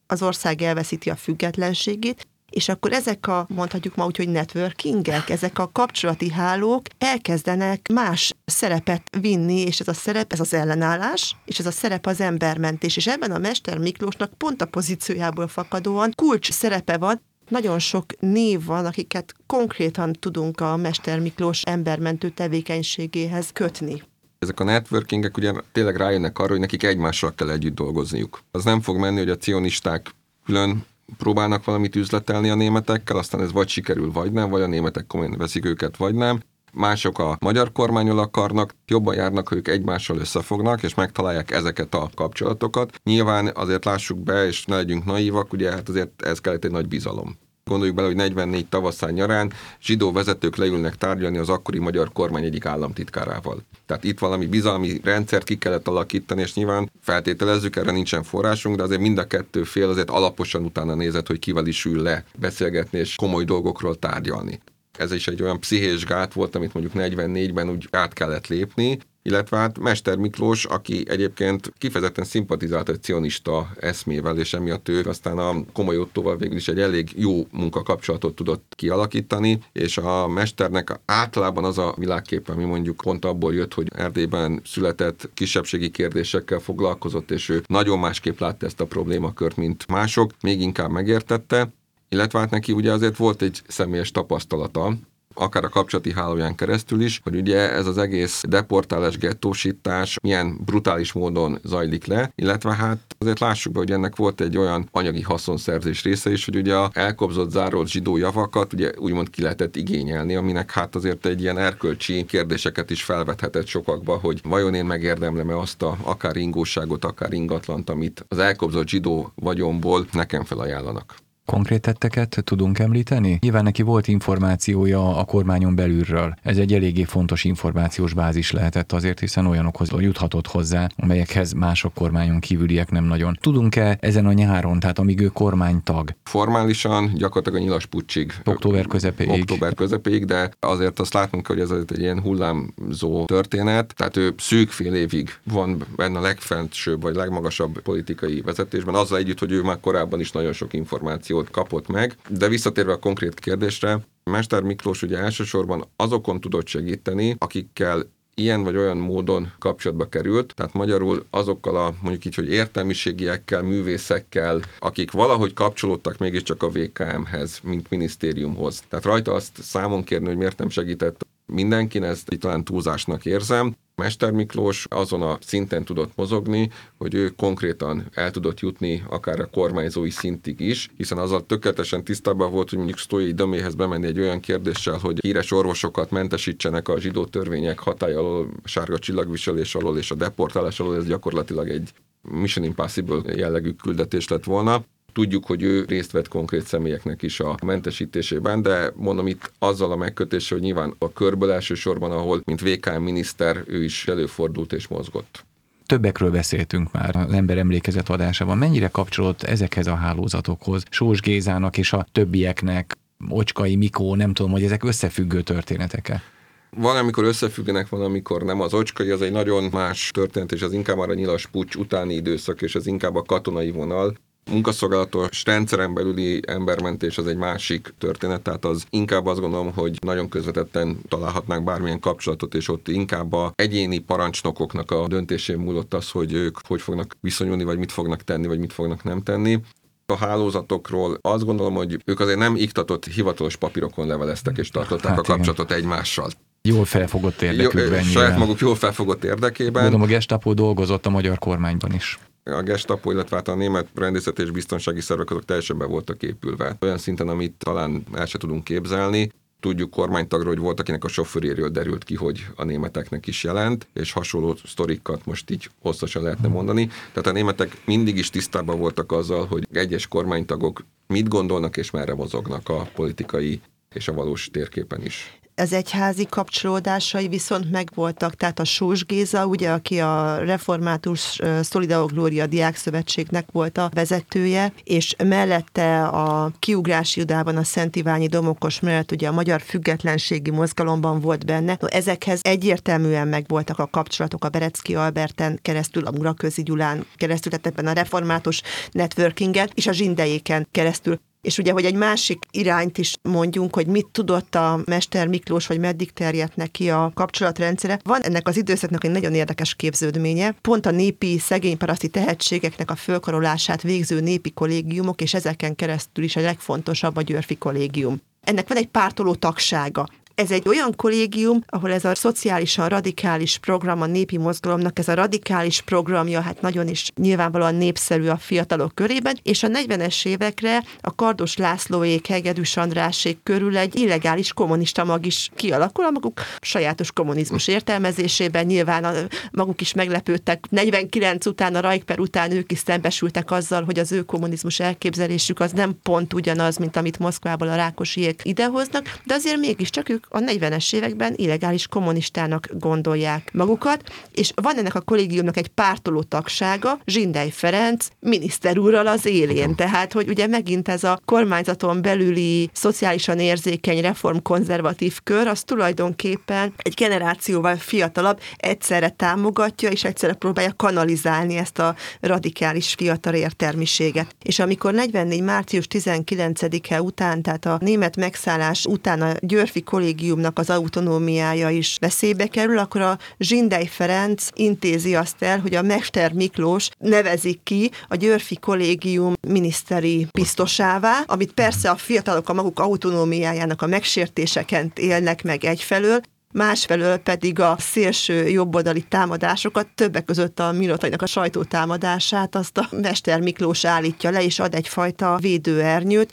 Az 0.06 0.22
ország 0.22 0.62
elveszíti 0.62 1.10
a 1.10 1.16
függetlenségét, 1.16 2.26
és 2.50 2.68
akkor 2.68 2.92
ezek 2.92 3.26
a, 3.26 3.46
mondhatjuk 3.48 3.94
ma 3.94 4.06
úgy, 4.06 4.16
hogy 4.16 4.28
networkingek, 4.28 5.30
ezek 5.30 5.58
a 5.58 5.70
kapcsolati 5.72 6.30
hálók 6.30 6.82
elkezdenek 6.98 7.88
más 7.92 8.32
szerepet 8.44 9.02
vinni, 9.20 9.60
és 9.60 9.80
ez 9.80 9.88
a 9.88 9.94
szerep, 9.94 10.32
ez 10.32 10.40
az 10.40 10.54
ellenállás, 10.54 11.36
és 11.44 11.58
ez 11.58 11.66
a 11.66 11.70
szerep 11.70 12.06
az 12.06 12.20
embermentés, 12.20 12.96
és 12.96 13.06
ebben 13.06 13.30
a 13.30 13.38
Mester 13.38 13.78
Miklósnak 13.78 14.34
pont 14.34 14.62
a 14.62 14.66
pozíciójából 14.66 15.48
fakadóan 15.48 16.12
kulcs 16.14 16.50
szerepe 16.50 16.96
van, 16.96 17.20
nagyon 17.48 17.78
sok 17.78 18.20
név 18.20 18.64
van, 18.64 18.86
akiket 18.86 19.34
konkrétan 19.46 20.12
tudunk 20.12 20.60
a 20.60 20.76
Mester 20.76 21.20
Miklós 21.20 21.62
embermentő 21.62 22.28
tevékenységéhez 22.30 23.50
kötni. 23.52 24.02
Ezek 24.38 24.60
a 24.60 24.64
networkingek 24.64 25.36
ugye 25.36 25.52
tényleg 25.72 25.96
rájönnek 25.96 26.38
arra, 26.38 26.50
hogy 26.50 26.60
nekik 26.60 26.82
egymással 26.82 27.34
kell 27.34 27.50
együtt 27.50 27.74
dolgozniuk. 27.74 28.42
Az 28.50 28.64
nem 28.64 28.80
fog 28.80 28.96
menni, 28.96 29.18
hogy 29.18 29.30
a 29.30 29.36
cionisták 29.36 30.10
külön 30.44 30.84
próbálnak 31.18 31.64
valamit 31.64 31.96
üzletelni 31.96 32.48
a 32.48 32.54
németekkel, 32.54 33.16
aztán 33.16 33.40
ez 33.40 33.52
vagy 33.52 33.68
sikerül, 33.68 34.12
vagy 34.12 34.32
nem, 34.32 34.50
vagy 34.50 34.62
a 34.62 34.66
németek 34.66 35.06
komolyan 35.06 35.36
veszik 35.38 35.64
őket, 35.64 35.96
vagy 35.96 36.14
nem. 36.14 36.40
Mások 36.72 37.18
a 37.18 37.36
magyar 37.40 37.72
kormányol 37.72 38.18
akarnak, 38.18 38.74
jobban 38.86 39.14
járnak, 39.14 39.52
ők 39.52 39.68
egymással 39.68 40.18
összefognak, 40.18 40.82
és 40.82 40.94
megtalálják 40.94 41.50
ezeket 41.50 41.94
a 41.94 42.10
kapcsolatokat. 42.14 43.00
Nyilván 43.04 43.50
azért 43.54 43.84
lássuk 43.84 44.18
be, 44.18 44.46
és 44.46 44.64
ne 44.64 44.76
legyünk 44.76 45.04
naívak, 45.04 45.52
ugye 45.52 45.70
hát 45.70 45.88
azért 45.88 46.22
ez 46.22 46.40
kellett 46.40 46.64
egy 46.64 46.70
nagy 46.70 46.88
bizalom. 46.88 47.38
Gondoljuk 47.70 47.96
bele, 47.96 48.08
hogy 48.08 48.16
44 48.16 48.66
tavaszán 48.66 49.12
nyarán 49.12 49.52
zsidó 49.80 50.12
vezetők 50.12 50.56
leülnek 50.56 50.96
tárgyalni 50.96 51.38
az 51.38 51.48
akkori 51.48 51.78
magyar 51.78 52.12
kormány 52.12 52.44
egyik 52.44 52.66
államtitkárával. 52.66 53.62
Tehát 53.86 54.04
itt 54.04 54.18
valami 54.18 54.46
bizalmi 54.46 55.00
rendszert 55.04 55.44
ki 55.44 55.58
kellett 55.58 55.88
alakítani, 55.88 56.40
és 56.40 56.54
nyilván 56.54 56.90
feltételezzük, 57.00 57.76
erre 57.76 57.90
nincsen 57.90 58.22
forrásunk, 58.22 58.76
de 58.76 58.82
azért 58.82 59.00
mind 59.00 59.18
a 59.18 59.26
kettő 59.26 59.62
fél 59.62 59.88
azért 59.88 60.10
alaposan 60.10 60.64
utána 60.64 60.94
nézett, 60.94 61.26
hogy 61.26 61.38
kivel 61.38 61.66
is 61.66 61.84
ül 61.84 62.02
le 62.02 62.24
beszélgetni 62.38 62.98
és 62.98 63.14
komoly 63.14 63.44
dolgokról 63.44 63.98
tárgyalni. 63.98 64.60
Ez 64.98 65.12
is 65.12 65.28
egy 65.28 65.42
olyan 65.42 65.60
pszichés 65.60 66.04
gát 66.04 66.32
volt, 66.32 66.54
amit 66.54 66.72
mondjuk 66.72 66.94
44-ben 66.96 67.70
úgy 67.70 67.88
át 67.90 68.12
kellett 68.12 68.46
lépni, 68.46 68.98
illetve 69.26 69.56
hát 69.56 69.78
Mester 69.78 70.16
Miklós, 70.16 70.64
aki 70.64 71.04
egyébként 71.08 71.72
kifejezetten 71.78 72.24
szimpatizált 72.24 72.88
egy 72.88 73.02
cionista 73.02 73.70
eszmével, 73.80 74.38
és 74.38 74.54
emiatt 74.54 74.88
ő 74.88 75.04
aztán 75.08 75.38
a 75.38 75.54
komoly 75.72 75.98
Ottóval 75.98 76.36
végül 76.36 76.56
is 76.56 76.68
egy 76.68 76.80
elég 76.80 77.10
jó 77.16 77.46
munkakapcsolatot 77.50 78.34
tudott 78.34 78.72
kialakítani, 78.76 79.58
és 79.72 79.98
a 79.98 80.28
mesternek 80.28 81.00
általában 81.04 81.64
az 81.64 81.78
a 81.78 81.94
világkép, 81.98 82.48
ami 82.48 82.64
mondjuk 82.64 82.96
pont 82.96 83.24
abból 83.24 83.54
jött, 83.54 83.74
hogy 83.74 83.88
Erdélyben 83.96 84.60
született 84.64 85.30
kisebbségi 85.34 85.90
kérdésekkel 85.90 86.58
foglalkozott, 86.58 87.30
és 87.30 87.48
ő 87.48 87.62
nagyon 87.66 87.98
másképp 87.98 88.38
látta 88.38 88.66
ezt 88.66 88.80
a 88.80 88.86
problémakört, 88.86 89.56
mint 89.56 89.86
mások, 89.86 90.30
még 90.42 90.60
inkább 90.60 90.90
megértette, 90.90 91.72
illetve 92.08 92.38
hát 92.38 92.50
neki 92.50 92.72
ugye 92.72 92.92
azért 92.92 93.16
volt 93.16 93.42
egy 93.42 93.62
személyes 93.66 94.10
tapasztalata, 94.10 94.96
akár 95.38 95.64
a 95.64 95.68
kapcsolati 95.68 96.12
hálóján 96.12 96.54
keresztül 96.54 97.00
is, 97.00 97.20
hogy 97.22 97.36
ugye 97.36 97.72
ez 97.72 97.86
az 97.86 97.98
egész 97.98 98.42
deportálás, 98.48 99.18
gettósítás 99.18 100.18
milyen 100.22 100.58
brutális 100.64 101.12
módon 101.12 101.58
zajlik 101.64 102.06
le, 102.06 102.32
illetve 102.34 102.74
hát 102.74 102.98
azért 103.18 103.40
lássuk 103.40 103.72
be, 103.72 103.78
hogy 103.78 103.90
ennek 103.90 104.16
volt 104.16 104.40
egy 104.40 104.58
olyan 104.58 104.88
anyagi 104.90 105.22
haszonszerzés 105.22 106.02
része 106.02 106.30
is, 106.30 106.44
hogy 106.44 106.56
ugye 106.56 106.74
a 106.74 106.90
elkobzott, 106.92 107.50
zárolt 107.50 107.88
zsidó 107.88 108.16
javakat 108.16 108.72
ugye 108.72 108.92
úgymond 108.98 109.30
ki 109.30 109.42
lehetett 109.42 109.76
igényelni, 109.76 110.34
aminek 110.34 110.70
hát 110.70 110.94
azért 110.94 111.26
egy 111.26 111.40
ilyen 111.40 111.58
erkölcsi 111.58 112.24
kérdéseket 112.24 112.90
is 112.90 113.02
felvethetett 113.02 113.66
sokakba, 113.66 114.16
hogy 114.16 114.40
vajon 114.44 114.74
én 114.74 114.84
megérdemlem-e 114.84 115.56
azt 115.56 115.82
a 115.82 115.96
akár 116.02 116.36
ingóságot, 116.36 117.04
akár 117.04 117.32
ingatlant, 117.32 117.90
amit 117.90 118.24
az 118.28 118.38
elkobzott 118.38 118.88
zsidó 118.88 119.32
vagyomból 119.34 120.06
nekem 120.12 120.44
felajánlanak. 120.44 121.14
Konkrét 121.46 121.80
tetteket 121.80 122.42
tudunk 122.44 122.78
említeni? 122.78 123.38
Nyilván 123.40 123.62
neki 123.62 123.82
volt 123.82 124.08
információja 124.08 125.16
a 125.16 125.24
kormányon 125.24 125.74
belülről. 125.74 126.34
Ez 126.42 126.56
egy 126.56 126.72
eléggé 126.72 127.02
fontos 127.02 127.44
információs 127.44 128.12
bázis 128.12 128.50
lehetett 128.50 128.92
azért, 128.92 129.20
hiszen 129.20 129.46
olyanokhoz 129.46 129.88
juthatott 129.98 130.46
hozzá, 130.46 130.88
amelyekhez 130.96 131.52
mások 131.52 131.94
kormányon 131.94 132.40
kívüliek 132.40 132.90
nem 132.90 133.04
nagyon. 133.04 133.38
Tudunk-e 133.40 133.96
ezen 134.00 134.26
a 134.26 134.32
nyáron, 134.32 134.80
tehát 134.80 134.98
amíg 134.98 135.20
ő 135.20 135.26
kormánytag? 135.26 136.10
Formálisan 136.24 137.12
gyakorlatilag 137.14 137.60
a 137.60 137.62
nyilas 137.62 137.86
pucsig. 137.86 138.32
Október 138.44 138.86
közepéig. 138.86 139.40
Október 139.40 139.74
közepéig, 139.74 140.24
de 140.24 140.50
azért 140.60 141.00
azt 141.00 141.14
látnunk, 141.14 141.46
hogy 141.46 141.60
ez 141.60 141.70
egy 141.70 141.98
ilyen 141.98 142.20
hullámzó 142.20 143.24
történet, 143.24 143.94
tehát 143.96 144.16
ő 144.16 144.34
szűk 144.38 144.70
fél 144.70 144.94
évig 144.94 145.34
van 145.52 145.84
benne 145.96 146.18
a 146.18 146.22
legfelsőbb 146.22 147.02
vagy 147.02 147.14
legmagasabb 147.14 147.80
politikai 147.80 148.40
vezetésben, 148.40 148.94
azzal 148.94 149.18
együtt, 149.18 149.38
hogy 149.38 149.52
ő 149.52 149.62
már 149.62 149.80
korábban 149.80 150.20
is 150.20 150.32
nagyon 150.32 150.52
sok 150.52 150.72
információ 150.72 151.34
információt 151.36 151.50
kapott 151.50 151.88
meg, 151.88 152.16
de 152.28 152.48
visszatérve 152.48 152.92
a 152.92 152.98
konkrét 152.98 153.40
kérdésre, 153.40 154.00
Mester 154.24 154.62
Miklós 154.62 155.02
ugye 155.02 155.18
elsősorban 155.18 155.84
azokon 155.96 156.40
tudott 156.40 156.66
segíteni, 156.66 157.36
akikkel 157.38 158.14
ilyen 158.34 158.62
vagy 158.62 158.76
olyan 158.76 158.96
módon 158.96 159.52
kapcsolatba 159.58 160.08
került, 160.08 160.54
tehát 160.54 160.72
magyarul 160.72 161.26
azokkal 161.30 161.76
a 161.76 161.94
mondjuk 162.00 162.24
így, 162.24 162.34
hogy 162.34 162.48
értelmiségiekkel, 162.48 163.62
művészekkel, 163.62 164.60
akik 164.78 165.10
valahogy 165.10 165.52
kapcsolódtak 165.52 166.18
mégiscsak 166.18 166.62
a 166.62 166.68
VKM-hez, 166.68 167.60
mint 167.62 167.90
minisztériumhoz. 167.90 168.82
Tehát 168.88 169.04
rajta 169.04 169.32
azt 169.32 169.62
számon 169.62 170.04
kérni, 170.04 170.26
hogy 170.26 170.36
miért 170.36 170.58
nem 170.58 170.68
segített 170.68 171.26
mindenkin, 171.46 172.04
ezt 172.04 172.32
itt 172.32 172.40
talán 172.40 172.64
túlzásnak 172.64 173.24
érzem, 173.24 173.74
Mester 174.02 174.30
Miklós 174.30 174.86
azon 174.90 175.22
a 175.22 175.38
szinten 175.40 175.84
tudott 175.84 176.12
mozogni, 176.16 176.70
hogy 176.98 177.14
ő 177.14 177.28
konkrétan 177.28 178.06
el 178.14 178.30
tudott 178.30 178.60
jutni 178.60 179.02
akár 179.08 179.40
a 179.40 179.46
kormányzói 179.46 180.10
szintig 180.10 180.60
is, 180.60 180.90
hiszen 180.96 181.18
azzal 181.18 181.46
tökéletesen 181.46 182.04
tisztában 182.04 182.50
volt, 182.50 182.68
hogy 182.68 182.78
mondjuk 182.78 182.98
Sztójai 182.98 183.32
Döméhez 183.32 183.74
bemenni 183.74 184.06
egy 184.06 184.20
olyan 184.20 184.40
kérdéssel, 184.40 184.98
hogy 184.98 185.18
híres 185.20 185.52
orvosokat 185.52 186.10
mentesítsenek 186.10 186.88
a 186.88 187.00
zsidó 187.00 187.24
törvények 187.24 187.78
hatály 187.78 188.14
alól, 188.14 188.50
sárga 188.64 188.98
csillagviselés 188.98 189.74
alól 189.74 189.98
és 189.98 190.10
a 190.10 190.14
deportálás 190.14 190.80
alól, 190.80 190.96
ez 190.96 191.06
gyakorlatilag 191.06 191.68
egy 191.68 191.90
Mission 192.22 192.64
Impossible 192.64 193.34
jellegű 193.34 193.70
küldetés 193.70 194.28
lett 194.28 194.44
volna 194.44 194.84
Tudjuk, 195.16 195.46
hogy 195.46 195.62
ő 195.62 195.84
részt 195.88 196.10
vett 196.10 196.28
konkrét 196.28 196.66
személyeknek 196.66 197.22
is 197.22 197.40
a 197.40 197.56
mentesítésében, 197.64 198.62
de 198.62 198.92
mondom 198.94 199.26
itt 199.26 199.52
azzal 199.58 199.92
a 199.92 199.96
megkötéssel, 199.96 200.58
hogy 200.58 200.66
nyilván 200.66 200.94
a 200.98 201.12
körből 201.12 201.52
elsősorban, 201.52 202.10
ahol 202.10 202.42
mint 202.44 202.60
VKM 202.60 203.02
miniszter 203.02 203.62
ő 203.66 203.84
is 203.84 204.08
előfordult 204.08 204.72
és 204.72 204.88
mozgott. 204.88 205.44
Többekről 205.86 206.30
beszéltünk 206.30 206.92
már 206.92 207.16
az 207.16 207.32
ember 207.32 207.58
emlékezet 207.58 208.08
adásában. 208.08 208.58
Mennyire 208.58 208.88
kapcsolódott 208.88 209.42
ezekhez 209.42 209.86
a 209.86 209.94
hálózatokhoz, 209.94 210.82
Sós 210.90 211.20
Gézának 211.20 211.78
és 211.78 211.92
a 211.92 212.06
többieknek, 212.12 212.96
Ocskai, 213.28 213.76
Mikó, 213.76 214.14
nem 214.14 214.34
tudom, 214.34 214.50
hogy 214.52 214.62
ezek 214.62 214.84
összefüggő 214.84 215.42
történetek 215.42 216.08
-e? 216.08 216.22
Van, 216.70 216.96
amikor 216.96 217.24
összefüggenek, 217.24 217.88
van, 217.88 218.02
amikor 218.02 218.42
nem. 218.42 218.60
Az 218.60 218.74
ocskai 218.74 219.10
az 219.10 219.22
egy 219.22 219.32
nagyon 219.32 219.64
más 219.72 220.10
történet, 220.14 220.52
és 220.52 220.62
az 220.62 220.72
inkább 220.72 220.96
már 220.96 221.08
a 221.08 221.14
nyilas 221.14 221.46
pucs 221.46 221.74
utáni 221.74 222.14
időszak, 222.14 222.62
és 222.62 222.74
az 222.74 222.86
inkább 222.86 223.14
a 223.14 223.22
katonai 223.22 223.70
vonal 223.70 224.16
munkaszolgálatos 224.50 225.44
rendszeren 225.44 225.94
belüli 225.94 226.40
embermentés 226.46 227.18
az 227.18 227.26
egy 227.26 227.36
másik 227.36 227.94
történet, 227.98 228.42
tehát 228.42 228.64
az 228.64 228.84
inkább 228.90 229.26
azt 229.26 229.40
gondolom, 229.40 229.72
hogy 229.72 229.98
nagyon 230.00 230.28
közvetetten 230.28 230.98
találhatnánk 231.08 231.64
bármilyen 231.64 232.00
kapcsolatot, 232.00 232.54
és 232.54 232.68
ott 232.68 232.88
inkább 232.88 233.32
a 233.32 233.52
egyéni 233.54 233.98
parancsnokoknak 233.98 234.90
a 234.90 235.06
döntésén 235.08 235.58
múlott 235.58 235.94
az, 235.94 236.10
hogy 236.10 236.32
ők 236.32 236.58
hogy 236.66 236.80
fognak 236.80 237.16
viszonyulni, 237.20 237.64
vagy 237.64 237.78
mit 237.78 237.92
fognak 237.92 238.22
tenni, 238.22 238.46
vagy 238.46 238.58
mit 238.58 238.72
fognak 238.72 239.04
nem 239.04 239.22
tenni. 239.22 239.60
A 240.06 240.16
hálózatokról 240.16 241.18
azt 241.20 241.44
gondolom, 241.44 241.74
hogy 241.74 242.02
ők 242.04 242.20
azért 242.20 242.38
nem 242.38 242.56
iktatott 242.56 243.06
hivatalos 243.06 243.56
papírokon 243.56 244.06
leveleztek 244.06 244.58
és 244.58 244.68
tartották 244.68 245.10
hát 245.10 245.18
a 245.18 245.22
kapcsolatot 245.22 245.70
igen. 245.70 245.82
egymással. 245.82 246.30
Jól 246.62 246.84
felfogott 246.84 247.42
érdekükben. 247.42 248.04
Jó, 248.04 248.10
saját 248.10 248.38
maguk 248.38 248.58
jól 248.58 248.74
felfogott 248.74 249.24
érdekében. 249.24 249.84
Tudom, 249.84 250.02
a 250.02 250.06
Gestapo 250.06 250.54
dolgozott 250.54 251.06
a 251.06 251.10
magyar 251.10 251.38
kormányban 251.38 251.92
is 251.92 252.18
a 252.54 252.62
Gestapo, 252.62 253.10
illetve 253.10 253.36
hát 253.36 253.48
a 253.48 253.54
német 253.54 253.88
rendészet 253.94 254.38
és 254.38 254.50
biztonsági 254.50 255.00
szervek 255.00 255.30
azok 255.30 255.44
teljesen 255.44 255.78
be 255.78 255.84
voltak 255.84 256.22
épülve. 256.22 256.76
Olyan 256.80 256.98
szinten, 256.98 257.28
amit 257.28 257.54
talán 257.58 258.04
el 258.14 258.26
se 258.26 258.38
tudunk 258.38 258.64
képzelni. 258.64 259.30
Tudjuk 259.60 259.90
kormánytagról, 259.90 260.48
hogy 260.48 260.62
volt, 260.62 260.80
akinek 260.80 261.04
a 261.04 261.08
sofőréről 261.08 261.68
derült 261.68 262.04
ki, 262.04 262.14
hogy 262.14 262.46
a 262.56 262.64
németeknek 262.64 263.26
is 263.26 263.44
jelent, 263.44 263.88
és 263.92 264.12
hasonló 264.12 264.56
sztorikat 264.64 265.26
most 265.26 265.50
így 265.50 265.70
hosszasan 265.80 266.22
lehetne 266.22 266.48
mondani. 266.48 266.86
Tehát 266.86 267.26
a 267.26 267.32
németek 267.32 267.76
mindig 267.84 268.16
is 268.16 268.30
tisztában 268.30 268.78
voltak 268.78 269.12
azzal, 269.12 269.46
hogy 269.46 269.66
egyes 269.72 270.06
kormánytagok 270.06 270.84
mit 271.06 271.28
gondolnak 271.28 271.76
és 271.76 271.90
merre 271.90 272.14
mozognak 272.14 272.68
a 272.68 272.88
politikai 272.94 273.60
és 273.94 274.08
a 274.08 274.12
valós 274.12 274.48
térképen 274.52 275.04
is 275.04 275.38
az 275.56 275.72
egyházi 275.72 276.26
kapcsolódásai 276.30 277.28
viszont 277.28 277.70
megvoltak, 277.70 278.34
tehát 278.34 278.58
a 278.58 278.64
Sós 278.64 279.04
Géza, 279.04 279.46
ugye, 279.46 279.70
aki 279.70 280.00
a 280.00 280.38
Református 280.38 281.38
Szolidao 281.62 282.06
Glória 282.06 282.46
Diákszövetségnek 282.46 283.46
volt 283.52 283.78
a 283.78 283.90
vezetője, 283.94 284.72
és 284.84 285.14
mellette 285.24 286.04
a 286.04 286.50
kiugrási 286.58 287.20
udában 287.20 287.56
a 287.56 287.64
Szent 287.64 287.96
Iványi 287.96 288.26
Domokos 288.26 288.80
mellett 288.80 289.12
ugye 289.12 289.28
a 289.28 289.32
Magyar 289.32 289.60
Függetlenségi 289.60 290.50
Mozgalomban 290.50 291.20
volt 291.20 291.46
benne. 291.46 291.76
No, 291.80 291.86
ezekhez 291.86 292.40
egyértelműen 292.42 293.28
megvoltak 293.28 293.78
a 293.78 293.86
kapcsolatok 293.86 294.44
a 294.44 294.48
Berecki 294.48 294.94
Alberten 294.94 295.58
keresztül, 295.62 296.06
a 296.06 296.10
Muraközi 296.10 296.62
Gyulán 296.62 297.06
keresztül, 297.16 297.50
tehát 297.50 297.66
ebben 297.66 297.86
a 297.86 297.92
református 297.92 298.62
networkinget, 298.90 299.70
és 299.74 299.86
a 299.86 299.92
zsindejéken 299.92 300.68
keresztül. 300.70 301.20
És 301.46 301.58
ugye, 301.58 301.72
hogy 301.72 301.84
egy 301.84 301.94
másik 301.94 302.38
irányt 302.50 302.98
is 302.98 303.14
mondjunk, 303.22 303.74
hogy 303.74 303.86
mit 303.86 304.06
tudott 304.12 304.54
a 304.54 304.80
Mester 304.84 305.26
Miklós, 305.26 305.66
vagy 305.66 305.78
meddig 305.78 306.12
terjedt 306.12 306.56
neki 306.56 306.90
a 306.90 307.10
kapcsolatrendszere. 307.14 307.98
Van 308.04 308.22
ennek 308.22 308.48
az 308.48 308.56
időszaknak 308.56 309.04
egy 309.04 309.10
nagyon 309.10 309.34
érdekes 309.34 309.74
képződménye. 309.74 310.54
Pont 310.60 310.86
a 310.86 310.90
népi 310.90 311.38
szegényparaszti 311.38 312.08
tehetségeknek 312.08 312.90
a 312.90 312.96
fölkarolását 312.96 313.82
végző 313.82 314.20
népi 314.20 314.50
kollégiumok, 314.50 315.20
és 315.20 315.34
ezeken 315.34 315.74
keresztül 315.74 316.24
is 316.24 316.36
a 316.36 316.40
legfontosabb 316.40 317.16
a 317.16 317.22
Györfi 317.22 317.56
kollégium 317.56 318.20
ennek 318.46 318.68
van 318.68 318.76
egy 318.76 318.88
pártoló 318.88 319.34
tagsága. 319.34 320.08
Ez 320.36 320.50
egy 320.50 320.68
olyan 320.68 320.96
kollégium, 320.96 321.62
ahol 321.66 321.92
ez 321.92 322.04
a 322.04 322.14
szociálisan 322.14 322.88
radikális 322.88 323.58
program, 323.58 324.00
a 324.02 324.06
népi 324.06 324.38
mozgalomnak 324.38 324.98
ez 324.98 325.08
a 325.08 325.14
radikális 325.14 325.80
programja, 325.80 326.40
hát 326.40 326.60
nagyon 326.60 326.88
is 326.88 327.10
nyilvánvalóan 327.14 327.74
népszerű 327.74 328.26
a 328.26 328.36
fiatalok 328.36 328.94
körében, 328.94 329.38
és 329.42 329.62
a 329.62 329.68
40-es 329.68 330.26
évekre 330.26 330.82
a 331.00 331.14
Kardos 331.14 331.56
Lászlóék, 331.56 332.26
Hegedűs 332.26 332.76
Andrásék 332.76 333.38
körül 333.42 333.76
egy 333.76 333.98
illegális 333.98 334.52
kommunista 334.52 335.04
mag 335.04 335.26
is 335.26 335.50
kialakul, 335.54 336.04
a 336.04 336.10
maguk 336.10 336.40
sajátos 336.60 337.12
kommunizmus 337.12 337.68
értelmezésében 337.68 338.66
nyilván 338.66 339.04
a, 339.04 339.12
maguk 339.50 339.80
is 339.80 339.94
meglepődtek. 339.94 340.64
49 340.70 341.46
után, 341.46 341.74
a 341.74 341.80
Rajkper 341.80 342.18
után 342.18 342.50
ők 342.50 342.72
is 342.72 342.78
szembesültek 342.78 343.50
azzal, 343.50 343.84
hogy 343.84 343.98
az 343.98 344.12
ő 344.12 344.22
kommunizmus 344.22 344.80
elképzelésük 344.80 345.60
az 345.60 345.72
nem 345.72 345.98
pont 346.02 346.32
ugyanaz, 346.32 346.76
mint 346.76 346.96
amit 346.96 347.18
Moszkvából 347.18 347.68
a 347.68 347.76
Rákosiék 347.76 348.40
idehoznak, 348.44 349.20
de 349.24 349.34
azért 349.34 349.58
mégiscsak 349.58 350.08
ők 350.08 350.24
a 350.28 350.38
40-es 350.38 350.94
években 350.94 351.32
illegális 351.36 351.86
kommunistának 351.86 352.68
gondolják 352.78 353.50
magukat, 353.52 354.02
és 354.32 354.52
van 354.54 354.78
ennek 354.78 354.94
a 354.94 355.00
kollégiumnak 355.00 355.56
egy 355.56 355.68
pártoló 355.68 356.22
tagsága, 356.22 356.98
Zsindej 357.04 357.50
Ferenc 357.50 358.06
miniszter 358.20 358.78
úrral 358.78 359.06
az 359.06 359.26
élén. 359.26 359.74
Tehát, 359.74 360.12
hogy 360.12 360.28
ugye 360.28 360.46
megint 360.46 360.88
ez 360.88 361.04
a 361.04 361.20
kormányzaton 361.24 362.02
belüli 362.02 362.70
szociálisan 362.72 363.38
érzékeny 363.38 364.00
reformkonzervatív 364.00 365.18
kör, 365.22 365.46
az 365.46 365.62
tulajdonképpen 365.62 366.72
egy 366.76 366.94
generációval 366.94 367.76
fiatalabb 367.76 368.40
egyszerre 368.56 369.08
támogatja, 369.08 369.90
és 369.90 370.04
egyszerre 370.04 370.32
próbálja 370.32 370.72
kanalizálni 370.76 371.56
ezt 371.56 371.78
a 371.78 371.94
radikális 372.20 372.94
fiatal 372.94 373.34
értelmiséget. 373.34 374.34
És 374.42 374.58
amikor 374.58 374.92
44. 374.92 375.42
március 375.42 375.86
19-e 375.90 377.02
után, 377.02 377.42
tehát 377.42 377.66
a 377.66 377.78
német 377.80 378.16
megszállás 378.16 378.84
után 378.84 379.22
a 379.22 379.32
Györfi 379.40 379.82
kollégium 379.82 380.14
kollégiumnak 380.16 380.58
az 380.58 380.70
autonómiája 380.70 381.70
is 381.70 381.96
veszélybe 382.00 382.46
kerül, 382.46 382.78
akkor 382.78 383.00
a 383.00 383.18
Zsindej 383.38 383.86
Ferenc 383.86 384.48
intézi 384.54 385.14
azt 385.14 385.42
el, 385.42 385.60
hogy 385.60 385.74
a 385.74 385.82
Mester 385.82 386.32
Miklós 386.32 386.88
nevezik 386.98 387.62
ki 387.62 387.90
a 388.08 388.16
Györfi 388.16 388.56
kollégium 388.56 389.34
miniszteri 389.48 390.26
biztosává, 390.32 391.22
amit 391.26 391.52
persze 391.52 391.90
a 391.90 391.96
fiatalok 391.96 392.48
a 392.48 392.52
maguk 392.52 392.80
autonómiájának 392.80 393.82
a 393.82 393.86
megsértéseken 393.86 394.92
élnek 394.94 395.42
meg 395.42 395.64
egyfelől, 395.64 396.20
másfelől 396.52 397.16
pedig 397.16 397.60
a 397.60 397.76
szélső 397.78 398.48
jobboldali 398.48 399.02
támadásokat, 399.02 399.86
többek 399.94 400.24
között 400.24 400.60
a 400.60 400.72
Milotainak 400.72 401.22
a 401.22 401.26
sajtótámadását, 401.26 402.54
azt 402.54 402.78
a 402.78 402.88
Mester 402.90 403.40
Miklós 403.40 403.84
állítja 403.84 404.30
le, 404.30 404.42
és 404.42 404.58
ad 404.58 404.74
egyfajta 404.74 405.36
védőernyőt, 405.40 406.32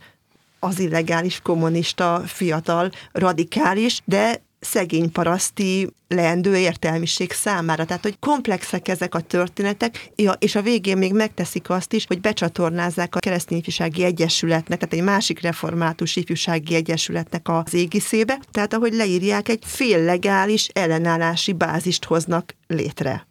az 0.63 0.79
illegális 0.79 1.39
kommunista 1.43 2.21
fiatal 2.25 2.91
radikális, 3.11 4.01
de 4.05 4.41
szegény 4.59 5.11
paraszti 5.11 5.89
leendő 6.07 6.57
értelmiség 6.57 7.31
számára. 7.31 7.85
Tehát, 7.85 8.03
hogy 8.03 8.19
komplexek 8.19 8.87
ezek 8.87 9.15
a 9.15 9.19
történetek, 9.19 10.11
és 10.39 10.55
a 10.55 10.61
végén 10.61 10.97
még 10.97 11.13
megteszik 11.13 11.69
azt 11.69 11.93
is, 11.93 12.05
hogy 12.07 12.21
becsatornázzák 12.21 13.15
a 13.15 13.19
Keresztény 13.19 13.57
Ifjúsági 13.57 14.03
Egyesületnek, 14.03 14.79
tehát 14.79 14.93
egy 14.93 15.03
másik 15.03 15.41
református 15.41 16.15
ifjúsági 16.15 16.75
egyesületnek 16.75 17.49
az 17.49 17.73
égiszébe, 17.73 18.39
tehát 18.51 18.73
ahogy 18.73 18.93
leírják, 18.93 19.49
egy 19.49 19.63
féllegális 19.65 20.67
ellenállási 20.67 21.53
bázist 21.53 22.05
hoznak 22.05 22.55
létre. 22.67 23.27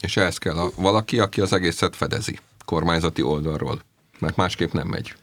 És 0.00 0.16
ehhez 0.16 0.38
kell 0.38 0.56
a, 0.56 0.70
valaki, 0.76 1.18
aki 1.18 1.40
az 1.40 1.52
egészet 1.52 1.96
fedezi 1.96 2.38
kormányzati 2.64 3.22
oldalról, 3.22 3.80
mert 4.18 4.36
másképp 4.36 4.72
nem 4.72 4.86
megy. 4.86 5.14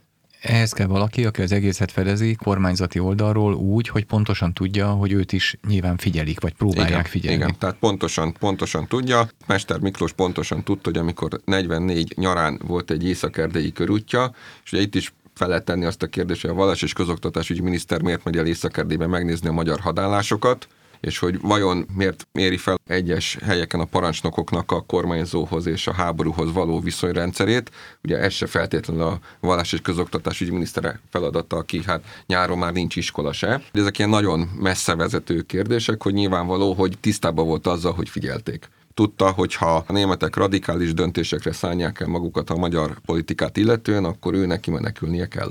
Ehhez 0.44 0.72
kell 0.72 0.88
valaki, 0.88 1.26
aki 1.26 1.42
az 1.42 1.52
egészet 1.52 1.92
fedezi 1.92 2.36
kormányzati 2.36 3.00
oldalról 3.00 3.54
úgy, 3.54 3.88
hogy 3.88 4.06
pontosan 4.06 4.54
tudja, 4.54 4.88
hogy 4.88 5.12
őt 5.12 5.32
is 5.32 5.58
nyilván 5.68 5.98
figyelik, 5.98 6.40
vagy 6.40 6.54
próbálják 6.54 6.90
igen, 6.90 7.04
figyelni. 7.04 7.38
Igen, 7.38 7.56
tehát 7.60 7.76
pontosan, 7.76 8.34
pontosan 8.40 8.88
tudja. 8.88 9.28
Mester 9.48 9.80
Miklós 9.80 10.12
pontosan 10.14 10.64
tudta, 10.64 10.90
hogy 10.90 11.00
amikor 11.00 11.42
44 11.46 12.14
nyarán 12.18 12.62
volt 12.66 12.92
egy 12.92 13.08
északerdei 13.08 13.72
körútja, 13.72 14.34
és 14.64 14.72
ugye 14.72 14.82
itt 14.82 14.96
is 14.96 15.14
fel 15.34 15.48
lehet 15.48 15.66
tenni 15.66 15.86
azt 15.86 16.04
a 16.04 16.08
kérdést, 16.08 16.42
hogy 16.42 16.50
a 16.50 16.54
vallás 16.54 16.82
és 16.82 16.94
közoktatásügyi 16.94 17.62
miniszter 17.62 18.02
miért 18.02 18.24
megy 18.24 18.38
el 18.38 18.46
Észak-Erdélybe 18.46 19.08
megnézni 19.08 19.48
a 19.48 19.52
magyar 19.52 19.80
hadállásokat, 19.80 20.68
és 21.08 21.18
hogy 21.18 21.42
vajon 21.42 21.86
miért 21.96 22.28
méri 22.32 22.58
fel 22.58 22.80
egyes 22.86 23.38
helyeken 23.44 23.80
a 23.80 23.86
parancsnokoknak 23.86 24.72
a 24.72 24.82
kormányzóhoz 24.82 25.66
és 25.66 25.88
a 25.88 25.94
háborúhoz 25.94 26.54
való 26.54 26.80
viszonyrendszerét. 26.80 27.72
Ugye 28.04 28.18
ez 28.18 28.34
se 28.34 28.46
feltétlenül 28.46 29.04
a 29.04 29.20
vallás 29.40 29.74
és 29.74 29.82
közoktatás 29.82 30.40
minisztere 30.40 31.00
feladata, 31.10 31.58
aki 31.58 31.84
hát 31.86 32.04
nyáron 32.26 32.58
már 32.58 32.74
nincs 32.74 32.96
iskola 32.96 33.34
se. 33.34 33.62
Ezek 33.72 33.98
ilyen 33.98 34.10
nagyon 34.10 34.40
messze 34.60 34.96
vezető 34.96 35.42
kérdések, 35.42 36.04
hogy 36.04 36.14
nyilvánvaló, 36.14 36.74
hogy 36.74 36.98
tisztában 37.00 37.46
volt 37.46 37.68
azzal, 37.68 37.94
hogy 37.94 38.10
figyelték 38.10 38.70
tudta, 38.94 39.32
hogy 39.32 39.56
ha 39.56 39.84
a 39.88 39.92
németek 39.92 40.36
radikális 40.36 40.94
döntésekre 40.94 41.52
szállják 41.52 42.00
el 42.00 42.08
magukat 42.08 42.50
a 42.50 42.56
magyar 42.56 43.00
politikát 43.06 43.58
illetően, 43.58 44.06
akkor 44.06 44.34
ő 44.34 44.46
neki 44.46 44.72
menekülnie 44.72 45.28
kell 45.28 45.50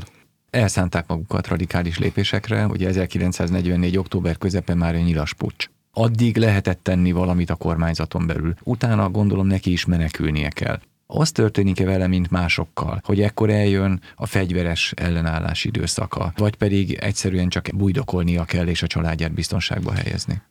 elszánták 0.53 1.07
magukat 1.07 1.47
radikális 1.47 1.99
lépésekre, 1.99 2.67
ugye 2.67 2.89
1944. 2.89 3.97
október 3.97 4.39
közepén 4.39 4.77
már 4.77 4.95
egy 4.95 5.05
nyilas 5.05 5.35
pucs. 5.35 5.71
Addig 5.93 6.37
lehetett 6.37 6.81
tenni 6.83 7.13
valamit 7.13 7.51
a 7.51 7.55
kormányzaton 7.55 8.27
belül. 8.27 8.55
Utána 8.63 9.11
gondolom 9.11 9.47
neki 9.47 9.73
is 9.73 9.85
menekülnie 9.85 10.49
kell. 10.49 10.81
az 11.07 11.33
történik-e 11.33 11.85
vele, 11.85 12.07
mint 12.07 12.31
másokkal, 12.31 13.01
hogy 13.05 13.21
ekkor 13.21 13.51
eljön 13.51 14.01
a 14.15 14.27
fegyveres 14.27 14.93
ellenállás 14.97 15.65
időszaka, 15.65 16.33
vagy 16.37 16.55
pedig 16.55 16.93
egyszerűen 16.93 17.49
csak 17.49 17.69
bújdokolnia 17.75 18.45
kell 18.45 18.67
és 18.67 18.83
a 18.83 18.87
családját 18.87 19.33
biztonságba 19.33 19.93
helyezni? 19.93 20.43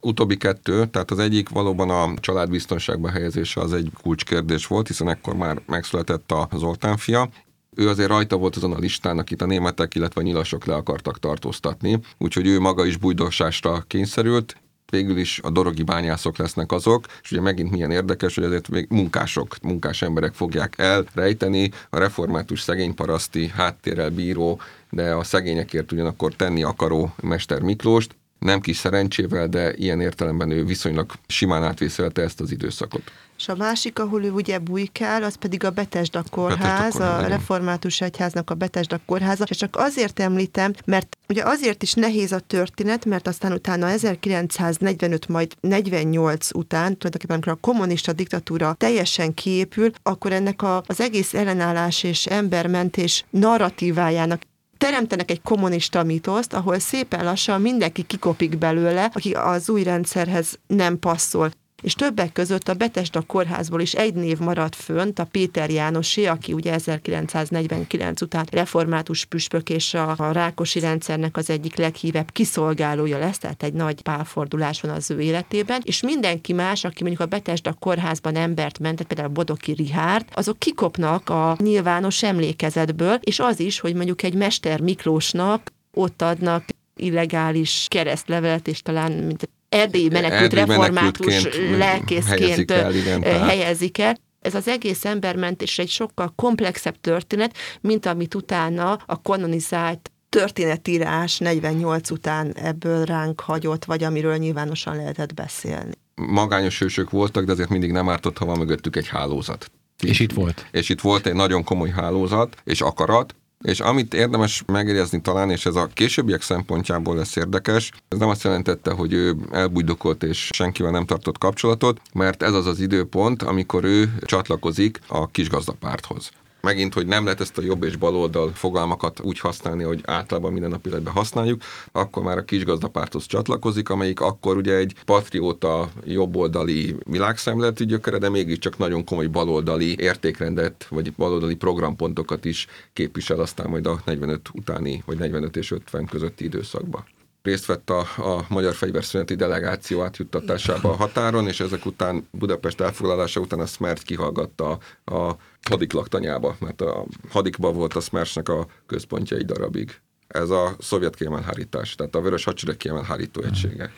Utóbbi 0.00 0.36
kettő, 0.36 0.86
tehát 0.86 1.10
az 1.10 1.18
egyik 1.18 1.48
valóban 1.48 1.90
a 1.90 2.14
családbiztonságba 2.20 3.10
helyezése 3.10 3.60
az 3.60 3.72
egy 3.72 3.90
kulcskérdés 4.02 4.66
volt, 4.66 4.86
hiszen 4.86 5.08
ekkor 5.08 5.34
már 5.34 5.60
megszületett 5.66 6.32
a 6.32 6.48
Zoltán 6.56 6.96
fia, 6.96 7.28
ő 7.76 7.88
azért 7.88 8.08
rajta 8.08 8.36
volt 8.36 8.56
azon 8.56 8.72
a 8.72 8.78
listán, 8.78 9.18
akit 9.18 9.42
a 9.42 9.46
németek, 9.46 9.94
illetve 9.94 10.20
a 10.20 10.24
nyilasok 10.24 10.64
le 10.64 10.74
akartak 10.74 11.18
tartóztatni, 11.18 11.98
úgyhogy 12.18 12.46
ő 12.46 12.60
maga 12.60 12.84
is 12.86 12.96
bújdosásra 12.96 13.84
kényszerült, 13.86 14.56
végül 14.90 15.18
is 15.18 15.40
a 15.42 15.50
dorogi 15.50 15.82
bányászok 15.82 16.36
lesznek 16.36 16.72
azok, 16.72 17.06
és 17.22 17.30
ugye 17.30 17.40
megint 17.40 17.70
milyen 17.70 17.90
érdekes, 17.90 18.34
hogy 18.34 18.44
ezért 18.44 18.68
még 18.68 18.86
munkások, 18.88 19.56
munkás 19.62 20.02
emberek 20.02 20.34
fogják 20.34 20.78
elrejteni, 20.78 21.70
a 21.90 21.98
református 21.98 22.60
szegényparaszti 22.60 23.48
háttérrel 23.48 24.10
bíró, 24.10 24.60
de 24.90 25.14
a 25.14 25.24
szegényekért 25.24 25.92
ugyanakkor 25.92 26.34
tenni 26.34 26.62
akaró 26.62 27.14
Mester 27.22 27.60
Miklóst, 27.60 28.16
nem 28.38 28.60
kis 28.60 28.76
szerencsével, 28.76 29.48
de 29.48 29.74
ilyen 29.74 30.00
értelemben 30.00 30.50
ő 30.50 30.64
viszonylag 30.64 31.12
simán 31.26 31.64
átvészelte 31.64 32.22
ezt 32.22 32.40
az 32.40 32.50
időszakot. 32.50 33.02
És 33.40 33.48
a 33.48 33.54
másik, 33.56 33.98
ahol 33.98 34.24
ő 34.24 34.30
ugye 34.30 34.58
bujkál, 34.58 35.22
az 35.22 35.34
pedig 35.34 35.64
a 35.64 35.70
Betesda 35.70 36.24
kórház, 36.30 36.92
Betesda 36.92 37.16
a 37.16 37.26
református 37.26 38.00
egyháznak 38.00 38.50
a 38.50 38.54
Betesda 38.54 39.00
kórháza, 39.06 39.44
és 39.48 39.56
csak 39.56 39.76
azért 39.76 40.20
említem, 40.20 40.72
mert 40.84 41.16
ugye 41.28 41.42
azért 41.44 41.82
is 41.82 41.94
nehéz 41.94 42.32
a 42.32 42.38
történet, 42.38 43.04
mert 43.04 43.26
aztán 43.26 43.52
utána 43.52 43.88
1945, 43.88 45.28
majd 45.28 45.54
48 45.60 46.54
után, 46.54 46.96
tulajdonképpen 46.96 47.34
amikor 47.34 47.52
a 47.52 47.60
kommunista 47.60 48.12
diktatúra 48.12 48.74
teljesen 48.78 49.34
kiépül, 49.34 49.90
akkor 50.02 50.32
ennek 50.32 50.62
a, 50.62 50.82
az 50.86 51.00
egész 51.00 51.34
ellenállás 51.34 52.02
és 52.02 52.26
embermentés 52.26 53.24
narratívájának 53.30 54.42
teremtenek 54.78 55.30
egy 55.30 55.42
kommunista 55.42 56.02
mitoszt, 56.02 56.52
ahol 56.52 56.78
szépen 56.78 57.24
lassan 57.24 57.60
mindenki 57.60 58.02
kikopik 58.02 58.58
belőle, 58.58 59.10
aki 59.14 59.32
az 59.32 59.68
új 59.68 59.82
rendszerhez 59.82 60.58
nem 60.66 60.98
passzol 60.98 61.50
és 61.82 61.94
többek 61.94 62.32
között 62.32 62.68
a 62.68 62.74
Betesda 62.74 63.20
kórházból 63.20 63.80
is 63.80 63.92
egy 63.92 64.14
név 64.14 64.38
maradt 64.38 64.74
fönt, 64.74 65.18
a 65.18 65.24
Péter 65.24 65.70
Jánosé, 65.70 66.26
aki 66.26 66.52
ugye 66.52 66.72
1949 66.72 68.20
után 68.20 68.46
református 68.50 69.24
püspök 69.24 69.70
és 69.70 69.94
a, 69.94 70.14
a 70.16 70.32
Rákosi 70.32 70.80
rendszernek 70.80 71.36
az 71.36 71.50
egyik 71.50 71.76
leghívebb 71.76 72.30
kiszolgálója 72.32 73.18
lesz, 73.18 73.38
tehát 73.38 73.62
egy 73.62 73.72
nagy 73.72 74.02
pálfordulás 74.02 74.80
van 74.80 74.90
az 74.90 75.10
ő 75.10 75.20
életében, 75.20 75.80
és 75.84 76.02
mindenki 76.02 76.52
más, 76.52 76.84
aki 76.84 77.02
mondjuk 77.02 77.22
a 77.22 77.26
Betesda 77.26 77.72
kórházban 77.72 78.36
embert 78.36 78.78
ment, 78.78 79.02
például 79.02 79.28
Bodoki 79.28 79.72
Rihárd, 79.72 80.24
azok 80.32 80.58
kikopnak 80.58 81.28
a 81.28 81.56
nyilvános 81.58 82.22
emlékezetből, 82.22 83.18
és 83.20 83.38
az 83.38 83.60
is, 83.60 83.80
hogy 83.80 83.94
mondjuk 83.94 84.22
egy 84.22 84.34
Mester 84.34 84.80
Miklósnak 84.80 85.72
ott 85.92 86.22
adnak 86.22 86.64
illegális 86.96 87.86
keresztlevelet, 87.88 88.68
és 88.68 88.82
talán 88.82 89.12
mint 89.12 89.48
erdélyi 89.70 90.08
menekült 90.08 90.52
református 90.52 91.48
lelkészként 91.78 92.70
el, 92.70 92.94
igen, 92.94 93.22
helyezik 93.22 93.98
el. 93.98 94.16
Ez 94.40 94.54
az 94.54 94.68
egész 94.68 95.04
embermentés 95.04 95.78
egy 95.78 95.88
sokkal 95.88 96.32
komplexebb 96.36 97.00
történet, 97.00 97.56
mint 97.80 98.06
amit 98.06 98.34
utána 98.34 98.92
a 99.06 99.22
kanonizált 99.22 100.10
történetírás 100.28 101.38
48 101.38 102.10
után 102.10 102.52
ebből 102.54 103.04
ránk 103.04 103.40
hagyott, 103.40 103.84
vagy 103.84 104.04
amiről 104.04 104.36
nyilvánosan 104.36 104.96
lehetett 104.96 105.34
beszélni. 105.34 105.92
Magányos 106.14 106.78
hősök 106.78 107.10
voltak, 107.10 107.44
de 107.44 107.52
azért 107.52 107.68
mindig 107.68 107.92
nem 107.92 108.08
ártott, 108.08 108.38
ha 108.38 108.44
van 108.44 108.58
mögöttük 108.58 108.96
egy 108.96 109.08
hálózat. 109.08 109.70
És 110.02 110.20
itt 110.20 110.32
volt. 110.32 110.66
És 110.70 110.88
itt 110.88 111.00
volt 111.00 111.26
egy 111.26 111.34
nagyon 111.34 111.64
komoly 111.64 111.90
hálózat 111.90 112.56
és 112.64 112.80
akarat, 112.80 113.34
és 113.64 113.80
amit 113.80 114.14
érdemes 114.14 114.62
megjegyezni 114.66 115.20
talán, 115.20 115.50
és 115.50 115.66
ez 115.66 115.74
a 115.74 115.88
későbbiek 115.94 116.42
szempontjából 116.42 117.16
lesz 117.16 117.36
érdekes, 117.36 117.90
ez 118.08 118.18
nem 118.18 118.28
azt 118.28 118.44
jelentette, 118.44 118.90
hogy 118.90 119.12
ő 119.12 119.36
elbújdokolt 119.50 120.22
és 120.22 120.48
senkivel 120.52 120.90
nem 120.90 121.06
tartott 121.06 121.38
kapcsolatot, 121.38 122.00
mert 122.12 122.42
ez 122.42 122.52
az 122.52 122.66
az 122.66 122.80
időpont, 122.80 123.42
amikor 123.42 123.84
ő 123.84 124.14
csatlakozik 124.24 125.00
a 125.06 125.30
kisgazdapárthoz 125.30 126.30
megint, 126.60 126.94
hogy 126.94 127.06
nem 127.06 127.24
lehet 127.24 127.40
ezt 127.40 127.58
a 127.58 127.62
jobb 127.62 127.82
és 127.82 127.96
baloldal 127.96 128.50
fogalmakat 128.54 129.20
úgy 129.20 129.38
használni, 129.38 129.82
hogy 129.82 130.00
általában 130.04 130.52
minden 130.52 130.70
nap 130.70 130.86
életben 130.86 131.12
használjuk, 131.12 131.62
akkor 131.92 132.22
már 132.22 132.38
a 132.38 132.44
kisgazdapárthoz 132.44 133.26
csatlakozik, 133.26 133.88
amelyik 133.88 134.20
akkor 134.20 134.56
ugye 134.56 134.76
egy 134.76 134.94
patrióta 135.04 135.90
jobboldali 136.04 136.96
világszemletű 137.04 137.84
gyökere, 137.84 138.18
de 138.18 138.28
mégiscsak 138.28 138.78
nagyon 138.78 139.04
komoly 139.04 139.26
baloldali 139.26 139.96
értékrendet, 139.98 140.86
vagy 140.90 141.12
baloldali 141.12 141.54
programpontokat 141.54 142.44
is 142.44 142.66
képvisel 142.92 143.40
aztán 143.40 143.68
majd 143.68 143.86
a 143.86 144.00
45 144.04 144.48
utáni, 144.52 145.02
vagy 145.06 145.18
45 145.18 145.56
és 145.56 145.70
50 145.70 146.06
közötti 146.06 146.44
időszakban 146.44 147.04
részt 147.42 147.66
vett 147.66 147.90
a, 147.90 147.98
a 148.16 148.44
magyar 148.48 148.74
fegyverszüneti 148.74 149.34
delegáció 149.34 150.02
átjuttatásába 150.02 150.90
a 150.90 150.96
határon, 150.96 151.48
és 151.48 151.60
ezek 151.60 151.86
után 151.86 152.28
Budapest 152.30 152.80
elfoglalása 152.80 153.40
után 153.40 153.60
a 153.60 153.66
Smert 153.66 154.02
kihallgatta 154.02 154.78
a, 155.04 155.14
a 155.14 155.36
hadik 155.70 155.92
laktanyába, 155.92 156.56
mert 156.58 156.80
a 156.80 157.04
hadikba 157.30 157.72
volt 157.72 157.94
a 157.94 158.00
Smersnek 158.00 158.48
a 158.48 158.66
központja 158.86 159.36
egy 159.36 159.44
darabig. 159.44 160.00
Ez 160.28 160.50
a 160.50 160.76
szovjet 160.78 161.14
kiemelhárítás, 161.14 161.94
tehát 161.94 162.14
a 162.14 162.20
vörös 162.20 162.44
hadsereg 162.44 162.76
kiemelhárító 162.76 163.42
egysége. 163.42 163.92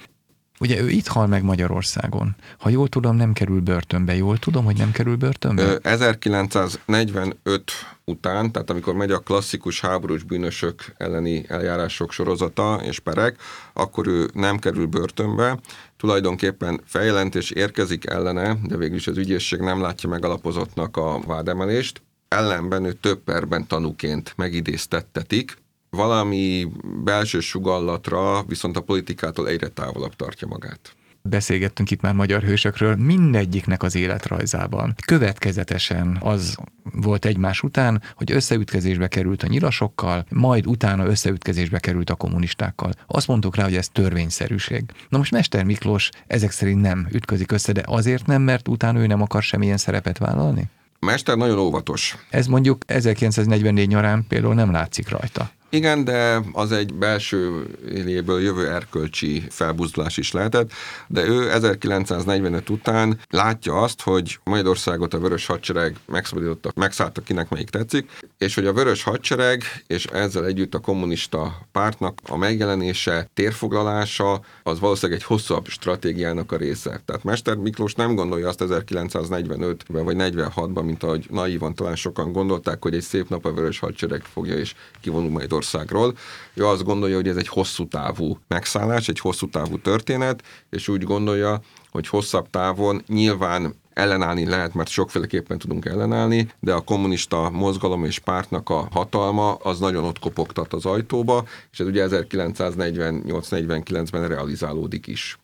Ugye 0.62 0.80
ő 0.80 0.90
itt 0.90 1.06
hal 1.06 1.26
meg 1.26 1.42
Magyarországon. 1.42 2.36
Ha 2.58 2.68
jól 2.68 2.88
tudom, 2.88 3.16
nem 3.16 3.32
kerül 3.32 3.60
börtönbe. 3.60 4.14
Jól 4.14 4.38
tudom, 4.38 4.64
hogy 4.64 4.76
nem 4.76 4.92
kerül 4.92 5.16
börtönbe? 5.16 5.78
1945 5.82 7.70
után, 8.04 8.52
tehát 8.52 8.70
amikor 8.70 8.94
megy 8.94 9.10
a 9.10 9.18
klasszikus 9.18 9.80
háborús 9.80 10.22
bűnösök 10.22 10.94
elleni 10.96 11.44
eljárások 11.48 12.12
sorozata 12.12 12.80
és 12.84 12.98
perek, 12.98 13.36
akkor 13.72 14.06
ő 14.06 14.30
nem 14.34 14.58
kerül 14.58 14.86
börtönbe, 14.86 15.58
tulajdonképpen 15.96 16.80
feljelentés 16.84 17.50
érkezik 17.50 18.06
ellene, 18.06 18.56
de 18.62 18.76
végül 18.76 18.96
is 18.96 19.06
az 19.06 19.18
ügyészség 19.18 19.60
nem 19.60 19.80
látja 19.80 20.08
megalapozottnak 20.08 20.96
a 20.96 21.20
vádemelést, 21.26 22.02
ellenben 22.28 22.84
ő 22.84 22.92
több 22.92 23.18
perben 23.18 23.66
tanúként 23.66 24.32
megidéztettetik, 24.36 25.56
valami 25.96 26.66
belső 27.04 27.40
sugallatra 27.40 28.42
viszont 28.42 28.76
a 28.76 28.80
politikától 28.80 29.48
egyre 29.48 29.68
távolabb 29.68 30.16
tartja 30.16 30.48
magát 30.48 30.96
beszélgettünk 31.22 31.90
itt 31.90 32.00
már 32.00 32.14
magyar 32.14 32.42
hősökről, 32.42 32.96
mindegyiknek 32.96 33.82
az 33.82 33.94
életrajzában 33.94 34.94
következetesen 35.06 36.18
az 36.20 36.56
volt 36.82 37.24
egymás 37.24 37.62
után, 37.62 38.02
hogy 38.14 38.32
összeütkezésbe 38.32 39.08
került 39.08 39.42
a 39.42 39.46
nyilasokkal, 39.46 40.24
majd 40.28 40.66
utána 40.66 41.06
összeütkezésbe 41.06 41.78
került 41.78 42.10
a 42.10 42.14
kommunistákkal. 42.14 42.92
Azt 43.06 43.26
mondtuk 43.26 43.56
rá, 43.56 43.64
hogy 43.64 43.76
ez 43.76 43.88
törvényszerűség. 43.88 44.84
Na 45.08 45.18
most 45.18 45.30
Mester 45.30 45.64
Miklós 45.64 46.10
ezek 46.26 46.50
szerint 46.50 46.80
nem 46.80 47.08
ütközik 47.12 47.52
össze, 47.52 47.72
de 47.72 47.82
azért 47.86 48.26
nem, 48.26 48.42
mert 48.42 48.68
utána 48.68 48.98
ő 48.98 49.06
nem 49.06 49.22
akar 49.22 49.42
semmilyen 49.42 49.76
szerepet 49.76 50.18
vállalni? 50.18 50.70
Mester 50.98 51.36
nagyon 51.36 51.58
óvatos. 51.58 52.16
Ez 52.30 52.46
mondjuk 52.46 52.82
1944 52.86 53.88
nyarán 53.88 54.24
például 54.28 54.54
nem 54.54 54.70
látszik 54.70 55.08
rajta. 55.08 55.50
Igen, 55.74 56.04
de 56.04 56.40
az 56.52 56.72
egy 56.72 56.94
belső 56.94 57.66
éléből 57.92 58.40
jövő 58.40 58.68
erkölcsi 58.68 59.44
felbuzdulás 59.48 60.16
is 60.16 60.32
lehetett, 60.32 60.72
de 61.06 61.26
ő 61.26 61.50
1945 61.50 62.70
után 62.70 63.18
látja 63.30 63.80
azt, 63.80 64.02
hogy 64.02 64.38
Magyarországot 64.44 65.14
a 65.14 65.18
Vörös 65.18 65.46
Hadsereg 65.46 65.96
megszabadította, 66.06 66.72
megszállta 66.74 67.20
kinek 67.20 67.48
melyik 67.48 67.70
tetszik, 67.70 68.10
és 68.38 68.54
hogy 68.54 68.66
a 68.66 68.72
Vörös 68.72 69.02
Hadsereg 69.02 69.62
és 69.86 70.04
ezzel 70.04 70.46
együtt 70.46 70.74
a 70.74 70.78
kommunista 70.78 71.66
pártnak 71.72 72.18
a 72.28 72.36
megjelenése, 72.36 73.28
térfoglalása 73.34 74.40
az 74.62 74.80
valószínűleg 74.80 75.20
egy 75.20 75.26
hosszabb 75.26 75.66
stratégiának 75.66 76.52
a 76.52 76.56
része. 76.56 77.02
Tehát 77.04 77.24
Mester 77.24 77.56
Miklós 77.56 77.94
nem 77.94 78.14
gondolja 78.14 78.48
azt 78.48 78.64
1945-ben 78.64 80.04
vagy 80.04 80.16
46-ban, 80.18 80.84
mint 80.84 81.02
ahogy 81.02 81.26
naívan 81.30 81.74
talán 81.74 81.96
sokan 81.96 82.32
gondolták, 82.32 82.82
hogy 82.82 82.94
egy 82.94 83.02
szép 83.02 83.28
nap 83.28 83.44
a 83.44 83.52
Vörös 83.52 83.78
Hadsereg 83.78 84.22
fogja 84.22 84.54
és 84.54 84.74
kivonul 85.00 85.30
majd 85.30 85.52
Magyarországról. 85.62 86.14
Ő 86.54 86.66
azt 86.66 86.84
gondolja, 86.84 87.16
hogy 87.16 87.28
ez 87.28 87.36
egy 87.36 87.48
hosszú 87.48 87.88
távú 87.88 88.38
megszállás, 88.48 89.08
egy 89.08 89.18
hosszú 89.18 89.48
távú 89.48 89.78
történet, 89.78 90.42
és 90.70 90.88
úgy 90.88 91.02
gondolja, 91.02 91.60
hogy 91.90 92.08
hosszabb 92.08 92.50
távon 92.50 93.02
nyilván 93.06 93.74
ellenállni 93.92 94.46
lehet, 94.46 94.74
mert 94.74 94.88
sokféleképpen 94.88 95.58
tudunk 95.58 95.84
ellenállni, 95.84 96.50
de 96.60 96.72
a 96.72 96.80
kommunista 96.80 97.50
mozgalom 97.50 98.04
és 98.04 98.18
pártnak 98.18 98.70
a 98.70 98.88
hatalma 98.90 99.54
az 99.54 99.78
nagyon 99.78 100.04
ott 100.04 100.18
kopogtat 100.18 100.72
az 100.72 100.86
ajtóba, 100.86 101.44
és 101.72 101.80
ez 101.80 101.86
ugye 101.86 102.06
1948-49-ben 102.10 104.28
realizálódik 104.28 105.06
is 105.06 105.38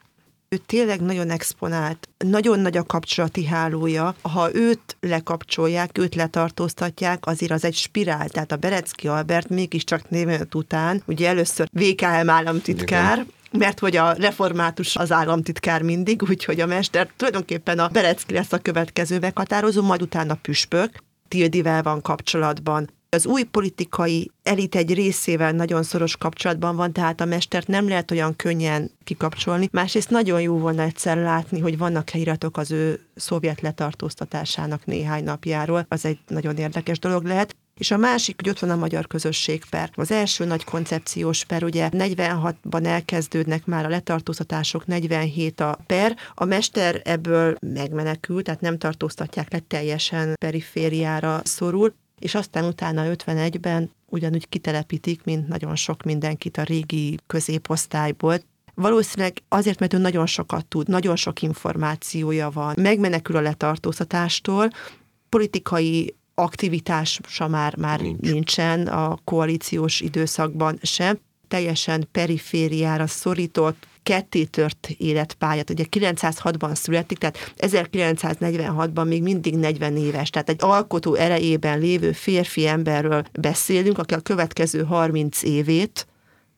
ő 0.49 0.57
tényleg 0.57 1.01
nagyon 1.01 1.31
exponált, 1.31 2.09
nagyon 2.19 2.61
nagy 2.61 2.77
a 2.77 2.83
kapcsolati 2.83 3.45
hálója. 3.45 4.15
Ha 4.23 4.55
őt 4.55 4.97
lekapcsolják, 5.01 5.99
őt 5.99 6.15
letartóztatják, 6.15 7.27
azért 7.27 7.53
az 7.53 7.65
egy 7.65 7.75
spirál. 7.75 8.29
Tehát 8.29 8.53
a 8.53 8.57
Berecki 8.57 9.09
Albert 9.09 9.49
mégiscsak 9.49 10.11
néven 10.11 10.49
után, 10.55 11.03
ugye 11.07 11.29
először 11.29 11.69
VKM 11.73 12.31
államtitkár, 12.31 13.19
Igen 13.19 13.37
mert 13.53 13.79
hogy 13.79 13.97
a 13.97 14.13
református 14.13 14.97
az 14.97 15.13
államtitkár 15.13 15.83
mindig, 15.83 16.23
úgyhogy 16.29 16.61
a 16.61 16.67
mester 16.67 17.11
tulajdonképpen 17.17 17.79
a 17.79 17.89
Berecki 17.89 18.33
lesz 18.33 18.53
a 18.53 18.59
következő 18.59 19.19
meghatározó, 19.19 19.83
majd 19.83 20.03
utána 20.03 20.35
püspök, 20.35 20.91
Tildivel 21.29 21.83
van 21.83 22.03
kapcsolatban. 22.03 22.91
Az 23.11 23.27
új 23.27 23.43
politikai 23.43 24.31
elit 24.43 24.75
egy 24.75 24.95
részével 24.95 25.53
nagyon 25.53 25.83
szoros 25.83 26.17
kapcsolatban 26.17 26.77
van, 26.77 26.93
tehát 26.93 27.21
a 27.21 27.25
mestert 27.25 27.67
nem 27.67 27.89
lehet 27.89 28.11
olyan 28.11 28.37
könnyen 28.37 28.91
kikapcsolni. 29.05 29.69
Másrészt 29.73 30.11
nagyon 30.11 30.41
jó 30.41 30.59
volna 30.59 30.83
egyszer 30.83 31.17
látni, 31.17 31.61
hogy 31.61 31.79
vannak 31.79 32.15
iratok 32.15 32.57
az 32.57 32.71
ő 32.71 33.01
szovjet 33.15 33.61
letartóztatásának 33.61 34.87
néhány 34.87 35.25
napjáról. 35.25 35.87
Az 35.89 36.05
egy 36.05 36.19
nagyon 36.27 36.57
érdekes 36.57 36.99
dolog 36.99 37.25
lehet. 37.25 37.57
És 37.79 37.91
a 37.91 37.97
másik, 37.97 38.37
hogy 38.37 38.49
ott 38.49 38.59
van 38.59 38.71
a 38.71 38.77
magyar 38.77 39.07
közösség 39.07 39.65
per. 39.71 39.91
Az 39.95 40.11
első 40.11 40.45
nagy 40.45 40.65
koncepciós 40.65 41.45
per, 41.45 41.65
ugye 41.65 41.89
46-ban 41.93 42.87
elkezdődnek 42.87 43.67
már 43.67 43.85
a 43.85 43.89
letartóztatások, 43.89 44.87
47 44.87 45.61
a 45.61 45.79
per. 45.87 46.17
A 46.35 46.45
mester 46.45 47.01
ebből 47.05 47.57
megmenekült, 47.61 48.45
tehát 48.45 48.61
nem 48.61 48.79
tartóztatják 48.79 49.53
le 49.53 49.59
teljesen 49.59 50.35
perifériára 50.41 51.41
szorul, 51.45 51.95
és 52.19 52.35
aztán 52.35 52.65
utána 52.65 53.05
51-ben 53.07 53.91
ugyanúgy 54.07 54.49
kitelepítik, 54.49 55.25
mint 55.25 55.49
nagyon 55.49 55.77
sok 55.77 56.03
mindenkit 56.03 56.57
a 56.57 56.63
régi 56.63 57.19
középosztályból, 57.27 58.41
Valószínűleg 58.81 59.43
azért, 59.49 59.79
mert 59.81 59.95
ő 59.95 59.99
nagyon 59.99 60.27
sokat 60.27 60.67
tud, 60.67 60.89
nagyon 60.89 61.17
sok 61.17 61.43
információja 61.43 62.51
van, 62.51 62.75
megmenekül 62.81 63.37
a 63.37 63.41
letartóztatástól, 63.41 64.71
politikai 65.29 66.15
aktivitása 66.35 67.49
már, 67.49 67.77
már 67.77 68.01
Nincs. 68.01 68.21
nincsen 68.21 68.87
a 68.87 69.19
koalíciós 69.25 70.01
időszakban 70.01 70.79
sem, 70.83 71.19
teljesen 71.49 72.09
perifériára 72.13 73.07
szorított, 73.07 73.87
ketté 74.03 74.45
tört 74.45 74.89
életpályát. 74.99 75.71
Ugye 75.71 75.85
906-ban 75.91 76.75
születik, 76.75 77.19
tehát 77.19 77.53
1946-ban 77.59 79.07
még 79.07 79.23
mindig 79.23 79.57
40 79.57 79.97
éves, 79.97 80.31
tehát 80.31 80.49
egy 80.49 80.59
alkotó 80.61 81.15
erejében 81.15 81.79
lévő 81.79 82.13
férfi 82.13 82.67
emberről 82.67 83.25
beszélünk, 83.41 83.99
aki 83.99 84.15
a 84.15 84.21
következő 84.21 84.83
30 84.83 85.43
évét 85.43 86.07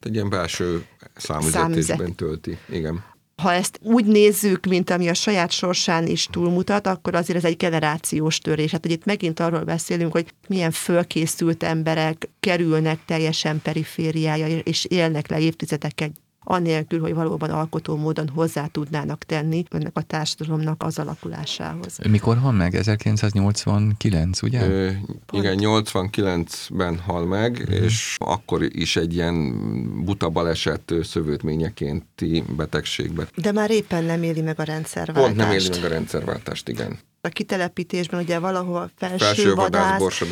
egy 0.01 0.15
ilyen 0.15 0.31
belső 0.31 0.87
számüzetésben 1.15 2.15
tölti. 2.15 2.59
Igen 2.69 3.05
ha 3.41 3.53
ezt 3.53 3.79
úgy 3.83 4.07
nézzük, 4.07 4.67
mint 4.67 4.91
ami 4.91 5.09
a 5.09 5.15
saját 5.15 5.51
sorsán 5.51 6.07
is 6.07 6.27
túlmutat, 6.27 6.87
akkor 6.87 7.15
azért 7.15 7.39
ez 7.39 7.45
egy 7.45 7.57
generációs 7.57 8.39
törés. 8.39 8.71
Hát, 8.71 8.83
hogy 8.83 8.91
itt 8.91 9.05
megint 9.05 9.41
arról 9.41 9.65
beszélünk, 9.65 10.13
hogy 10.13 10.27
milyen 10.49 10.71
fölkészült 10.71 11.63
emberek 11.63 12.29
kerülnek 12.41 13.05
teljesen 13.05 13.63
perifériája, 13.63 14.59
és 14.59 14.85
élnek 14.85 15.29
le 15.29 15.39
évtizedeket 15.39 16.11
anélkül, 16.45 17.01
hogy 17.01 17.15
valóban 17.15 17.51
alkotó 17.51 17.97
módon 17.97 18.29
hozzá 18.29 18.67
tudnának 18.67 19.25
tenni 19.25 19.65
ennek 19.71 19.97
a 19.97 20.03
társadalomnak 20.03 20.83
az 20.83 20.99
alakulásához. 20.99 21.99
Mikor 22.09 22.37
hal 22.37 22.53
meg? 22.53 22.75
1989, 22.75 24.43
ugye? 24.43 24.69
Ö, 24.69 24.91
igen, 25.33 25.59
89-ben 25.61 26.99
hal 26.99 27.27
meg, 27.27 27.69
mm. 27.71 27.73
és 27.73 28.17
akkor 28.19 28.63
is 28.63 28.97
egy 28.97 29.15
ilyen 29.15 30.05
buta 30.05 30.29
baleset 30.29 30.95
szövődményekénti 31.03 32.45
betegségbe. 32.57 33.29
De 33.37 33.53
már 33.53 33.71
éppen 33.71 34.05
nem 34.05 34.23
éli 34.23 34.41
meg 34.41 34.61
a 34.61 34.63
rendszerváltást. 34.63 35.27
Pont 35.27 35.37
nem 35.37 35.51
éli 35.51 35.69
meg 35.69 35.85
a 35.85 35.89
rendszerváltást, 35.89 36.69
igen 36.69 36.99
a 37.21 37.29
kitelepítésben 37.29 38.21
ugye 38.21 38.39
valahol 38.39 38.91
felső, 38.97 39.17
felső 39.17 39.55
vadász, 39.55 40.23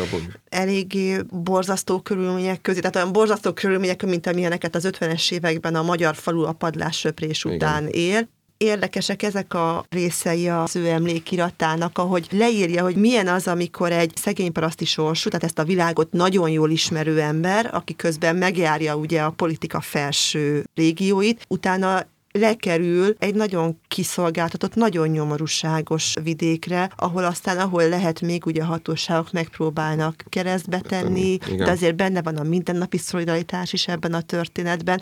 eléggé 0.48 1.20
borzasztó 1.31 2.01
körülmények 2.01 2.61
közé, 2.61 2.81
tehát 2.81 2.96
olyan 2.96 3.12
borzasztó 3.12 3.53
körülmények, 3.53 4.03
mint 4.03 4.27
amilyeneket 4.27 4.74
az 4.74 4.88
50-es 4.90 5.33
években 5.33 5.74
a 5.74 5.83
magyar 5.83 6.14
falu 6.16 6.44
a 6.44 6.53
padlássöprés 6.53 7.44
után 7.44 7.88
Igen. 7.88 8.01
él. 8.01 8.29
Érdekesek 8.57 9.22
ezek 9.22 9.55
a 9.55 9.85
részei 9.88 10.48
az 10.48 10.77
ő 10.77 10.88
emlékiratának, 10.88 11.98
ahogy 11.98 12.27
leírja, 12.31 12.83
hogy 12.83 12.96
milyen 12.96 13.29
az, 13.29 13.46
amikor 13.48 13.92
egy 13.92 14.12
szegény 14.14 14.53
paraszti 14.53 14.85
sorsú, 14.85 15.29
tehát 15.29 15.44
ezt 15.44 15.59
a 15.59 15.64
világot 15.64 16.12
nagyon 16.12 16.51
jól 16.51 16.70
ismerő 16.70 17.20
ember, 17.20 17.70
aki 17.72 17.96
közben 17.96 18.37
megjárja 18.37 18.96
ugye 18.96 19.20
a 19.20 19.31
politika 19.31 19.81
felső 19.81 20.64
régióit, 20.74 21.44
utána 21.48 22.07
lekerül 22.33 23.14
egy 23.19 23.35
nagyon 23.35 23.81
kiszolgáltatott, 23.88 24.75
nagyon 24.75 25.09
nyomorúságos 25.09 26.14
vidékre, 26.23 26.91
ahol 26.97 27.25
aztán, 27.25 27.59
ahol 27.59 27.88
lehet 27.88 28.21
még 28.21 28.47
ugye 28.47 28.62
a 28.62 28.67
hatóságok 28.67 29.33
megpróbálnak 29.33 30.25
keresztbe 30.29 30.81
tenni, 30.81 31.37
de 31.57 31.71
azért 31.71 31.97
benne 31.97 32.23
van 32.23 32.37
a 32.37 32.43
mindennapi 32.43 32.99
szolidaritás 32.99 33.73
is 33.73 33.88
ebben 33.88 34.14
a 34.14 34.21
történetben. 34.21 35.01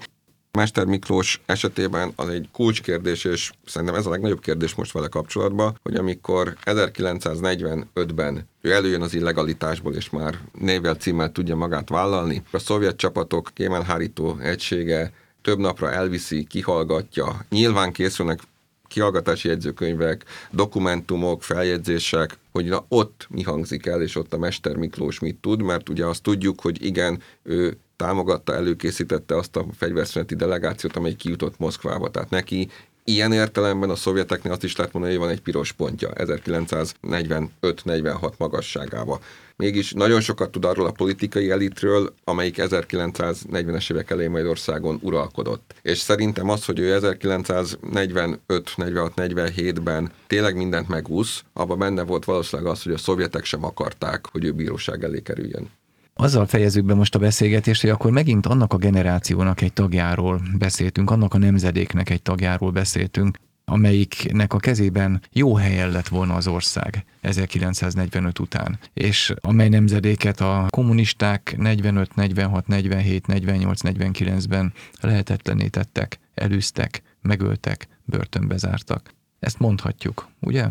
Mester 0.57 0.85
Miklós 0.85 1.41
esetében 1.47 2.13
az 2.17 2.29
egy 2.29 2.49
kulcskérdés, 2.53 3.25
és 3.25 3.51
szerintem 3.67 3.97
ez 3.97 4.07
a 4.07 4.11
legnagyobb 4.11 4.41
kérdés 4.41 4.75
most 4.75 4.93
vele 4.93 5.09
kapcsolatban, 5.09 5.79
hogy 5.83 5.95
amikor 5.95 6.57
1945-ben 6.65 8.49
ő 8.61 8.73
előjön 8.73 9.03
az 9.03 9.15
illegalitásból, 9.15 9.95
és 9.95 10.11
már 10.11 10.39
névvel 10.59 10.95
címmel 10.95 11.33
tudja 11.33 11.57
magát 11.57 11.89
vállalni, 11.89 12.43
a 12.51 12.59
szovjet 12.59 12.97
csapatok 12.97 13.51
kémelhárító 13.55 14.39
egysége 14.39 15.13
több 15.47 15.59
napra 15.59 15.93
elviszi, 15.93 16.45
kihallgatja. 16.45 17.45
Nyilván 17.51 17.93
készülnek 17.93 18.41
kihallgatási 18.89 19.49
jegyzőkönyvek, 19.49 20.25
dokumentumok, 20.51 21.43
feljegyzések, 21.43 22.39
hogy 22.53 22.65
na, 22.65 22.85
ott 22.89 23.27
mi 23.31 23.43
hangzik 23.43 23.87
el, 23.87 24.03
és 24.03 24.17
ott 24.17 24.33
a 24.33 24.39
Mester 24.39 24.77
Miklós 24.77 25.19
mit 25.19 25.37
tud, 25.37 25.63
mert 25.63 25.89
ugye 25.89 26.05
azt 26.05 26.23
tudjuk, 26.23 26.61
hogy 26.61 26.85
igen, 26.85 27.23
ő 27.43 27.77
támogatta, 27.97 28.55
előkészítette 28.55 29.37
azt 29.37 29.57
a 29.57 29.67
fegyverszüneti 29.77 30.35
delegációt, 30.35 30.97
amely 30.97 31.15
kijutott 31.15 31.59
Moszkvába. 31.59 32.11
Tehát 32.11 32.31
neki 32.31 32.69
Ilyen 33.09 33.33
értelemben 33.33 33.91
a 33.91 33.97
szovjeteknél 33.97 34.53
azt 34.53 34.65
is 34.65 34.77
lehet 34.77 34.93
mondani, 34.93 35.15
hogy 35.15 35.25
van 35.25 35.33
egy 35.33 35.41
piros 35.41 35.73
pontja 35.73 36.11
1945-46 36.15 38.37
magasságába. 38.37 39.21
Mégis 39.57 39.93
nagyon 39.93 40.21
sokat 40.21 40.51
tud 40.51 40.65
arról 40.65 40.87
a 40.87 40.93
politikai 40.93 41.51
elitről, 41.51 42.15
amelyik 42.25 42.57
1940-es 42.59 43.93
évek 43.93 44.11
elején 44.11 44.31
Magyarországon 44.31 44.99
uralkodott. 45.03 45.75
És 45.83 45.99
szerintem 45.99 46.49
az, 46.49 46.65
hogy 46.65 46.79
ő 46.79 46.95
1945, 46.95 48.73
46, 48.77 49.13
47-ben 49.17 50.11
tényleg 50.27 50.57
mindent 50.57 50.89
megúsz, 50.89 51.43
abban 51.53 51.79
benne 51.79 52.03
volt 52.03 52.25
valószínűleg 52.25 52.73
az, 52.73 52.83
hogy 52.83 52.93
a 52.93 52.99
szovjetek 52.99 53.45
sem 53.45 53.65
akarták, 53.65 54.27
hogy 54.27 54.45
ő 54.45 54.53
bíróság 54.53 55.05
elé 55.05 55.21
kerüljön. 55.21 55.71
Azzal 56.15 56.47
fejezzük 56.47 56.85
be 56.85 56.95
most 56.95 57.15
a 57.15 57.19
beszélgetést, 57.19 57.81
hogy 57.81 57.91
akkor 57.91 58.11
megint 58.11 58.47
annak 58.47 58.73
a 58.73 58.77
generációnak 58.77 59.61
egy 59.61 59.73
tagjáról 59.73 60.41
beszéltünk, 60.59 61.11
annak 61.11 61.35
a 61.35 61.39
nemzedéknek 61.39 62.11
egy 62.11 62.23
tagjáról 62.23 62.71
beszéltünk, 62.71 63.39
amelyiknek 63.71 64.53
a 64.53 64.59
kezében 64.59 65.23
jó 65.33 65.55
helyen 65.55 65.91
lett 65.91 66.09
volna 66.09 66.35
az 66.35 66.47
ország 66.47 67.05
1945 67.21 68.39
után, 68.39 68.79
és 68.95 69.35
amely 69.41 69.69
nemzedéket 69.69 70.41
a 70.41 70.67
kommunisták 70.71 71.55
45, 71.57 72.15
46, 72.15 72.67
47, 72.67 73.27
48, 73.27 73.81
49-ben 73.83 74.73
lehetetlené 75.01 75.69
tettek, 75.69 76.19
elűztek, 76.35 77.03
megöltek, 77.23 77.89
börtönbe 78.05 78.57
zártak. 78.57 79.11
Ezt 79.39 79.59
mondhatjuk, 79.59 80.29
ugye? 80.41 80.67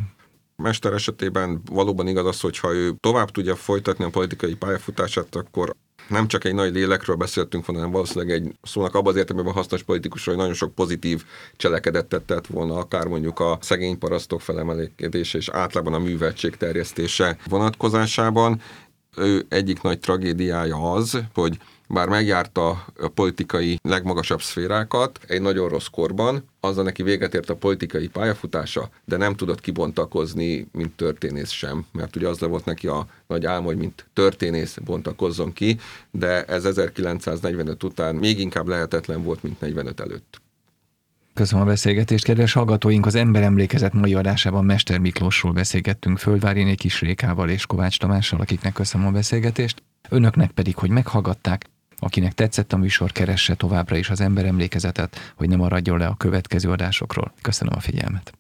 Mester 0.56 0.94
esetében 0.94 1.62
valóban 1.72 2.08
igaz 2.08 2.26
az, 2.26 2.40
hogy 2.40 2.58
ha 2.58 2.74
ő 2.74 2.96
tovább 3.00 3.32
tudja 3.32 3.56
folytatni 3.56 4.04
a 4.04 4.10
politikai 4.10 4.56
pályafutását, 4.56 5.36
akkor 5.36 5.76
nem 6.08 6.28
csak 6.28 6.44
egy 6.44 6.54
nagy 6.54 6.74
lélekről 6.74 7.16
beszéltünk 7.16 7.66
volna, 7.66 7.82
hanem 7.82 7.96
valószínűleg 7.96 8.36
egy 8.36 8.56
szónak 8.64 8.96
abban 8.96 9.14
az 9.14 9.20
értelemben 9.20 9.54
hasznos 9.54 9.84
politikusról, 9.84 10.36
hogy 10.36 10.44
nagyon 10.44 10.60
sok 10.60 10.76
pozitív 10.76 11.24
cselekedetet 11.58 12.24
tett 12.24 12.48
volna, 12.48 12.78
akár 12.78 13.08
mondjuk 13.08 13.40
a 13.40 13.58
szegény 13.62 13.98
parasztok 13.98 14.42
felemelkedése 14.42 15.38
és 15.38 15.50
általában 15.50 15.94
a 15.94 16.00
műveltség 16.00 16.58
terjesztése 16.58 17.38
vonatkozásában. 17.50 18.62
Ő 19.18 19.46
egyik 19.50 19.82
nagy 19.82 20.00
tragédiája 20.00 20.92
az, 20.92 21.20
hogy 21.34 21.58
bár 21.88 22.08
megjárta 22.08 22.70
a 23.00 23.08
politikai 23.14 23.80
legmagasabb 23.82 24.42
szférákat 24.42 25.20
egy 25.28 25.42
nagyon 25.42 25.70
rossz 25.70 25.88
korban, 25.88 26.44
azzal 26.60 26.84
neki 26.84 27.04
véget 27.04 27.34
ért 27.34 27.50
a 27.50 27.56
politikai 27.56 28.08
pályafutása, 28.08 28.90
de 29.06 29.18
nem 29.18 29.36
tudott 29.36 29.62
kibontakozni, 29.62 30.68
mint 30.72 30.96
történész 30.96 31.52
sem, 31.52 31.86
mert 31.92 32.16
ugye 32.16 32.28
az 32.28 32.40
volt 32.40 32.66
neki 32.66 32.88
a 32.88 33.08
nagy 33.28 33.46
álma, 33.46 33.66
hogy 33.66 33.78
mint 33.78 34.06
történész 34.14 34.78
bontakozzon 34.86 35.54
ki, 35.54 35.80
de 36.12 36.44
ez 36.44 36.66
1945 36.66 37.84
után 37.84 38.16
még 38.16 38.40
inkább 38.40 38.68
lehetetlen 38.68 39.24
volt, 39.24 39.44
mint 39.44 39.60
45 39.60 40.00
előtt. 40.00 40.44
Köszönöm 41.34 41.64
a 41.64 41.68
beszélgetést, 41.68 42.24
kedves 42.24 42.54
hallgatóink! 42.54 43.06
Az 43.06 43.16
Emlékezet 43.16 43.94
mai 43.94 44.14
adásában 44.14 44.66
Mester 44.66 45.00
Miklósról 45.00 45.52
beszélgettünk 45.52 46.18
Földváriné 46.18 46.76
Kis 46.76 47.02
Rékával 47.02 47.50
és 47.50 47.66
Kovács 47.66 48.00
Tamással, 48.00 48.40
akiknek 48.40 48.74
köszönöm 48.74 49.08
a 49.08 49.12
beszélgetést. 49.12 49.84
Önöknek 50.10 50.52
pedig, 50.52 50.76
hogy 50.76 50.90
meghallgatták, 50.90 51.66
Akinek 52.06 52.34
tetszett 52.34 52.74
a 52.74 52.78
műsor, 52.78 53.12
keresse 53.12 53.56
továbbra 53.56 53.98
is 53.98 54.10
az 54.10 54.22
ember 54.22 54.46
emlékezetet, 54.46 55.34
hogy 55.36 55.50
ne 55.50 55.56
maradjon 55.56 55.98
le 55.98 56.06
a 56.06 56.16
következő 56.16 56.70
adásokról. 56.70 57.34
Köszönöm 57.42 57.74
a 57.76 57.80
figyelmet! 57.80 58.34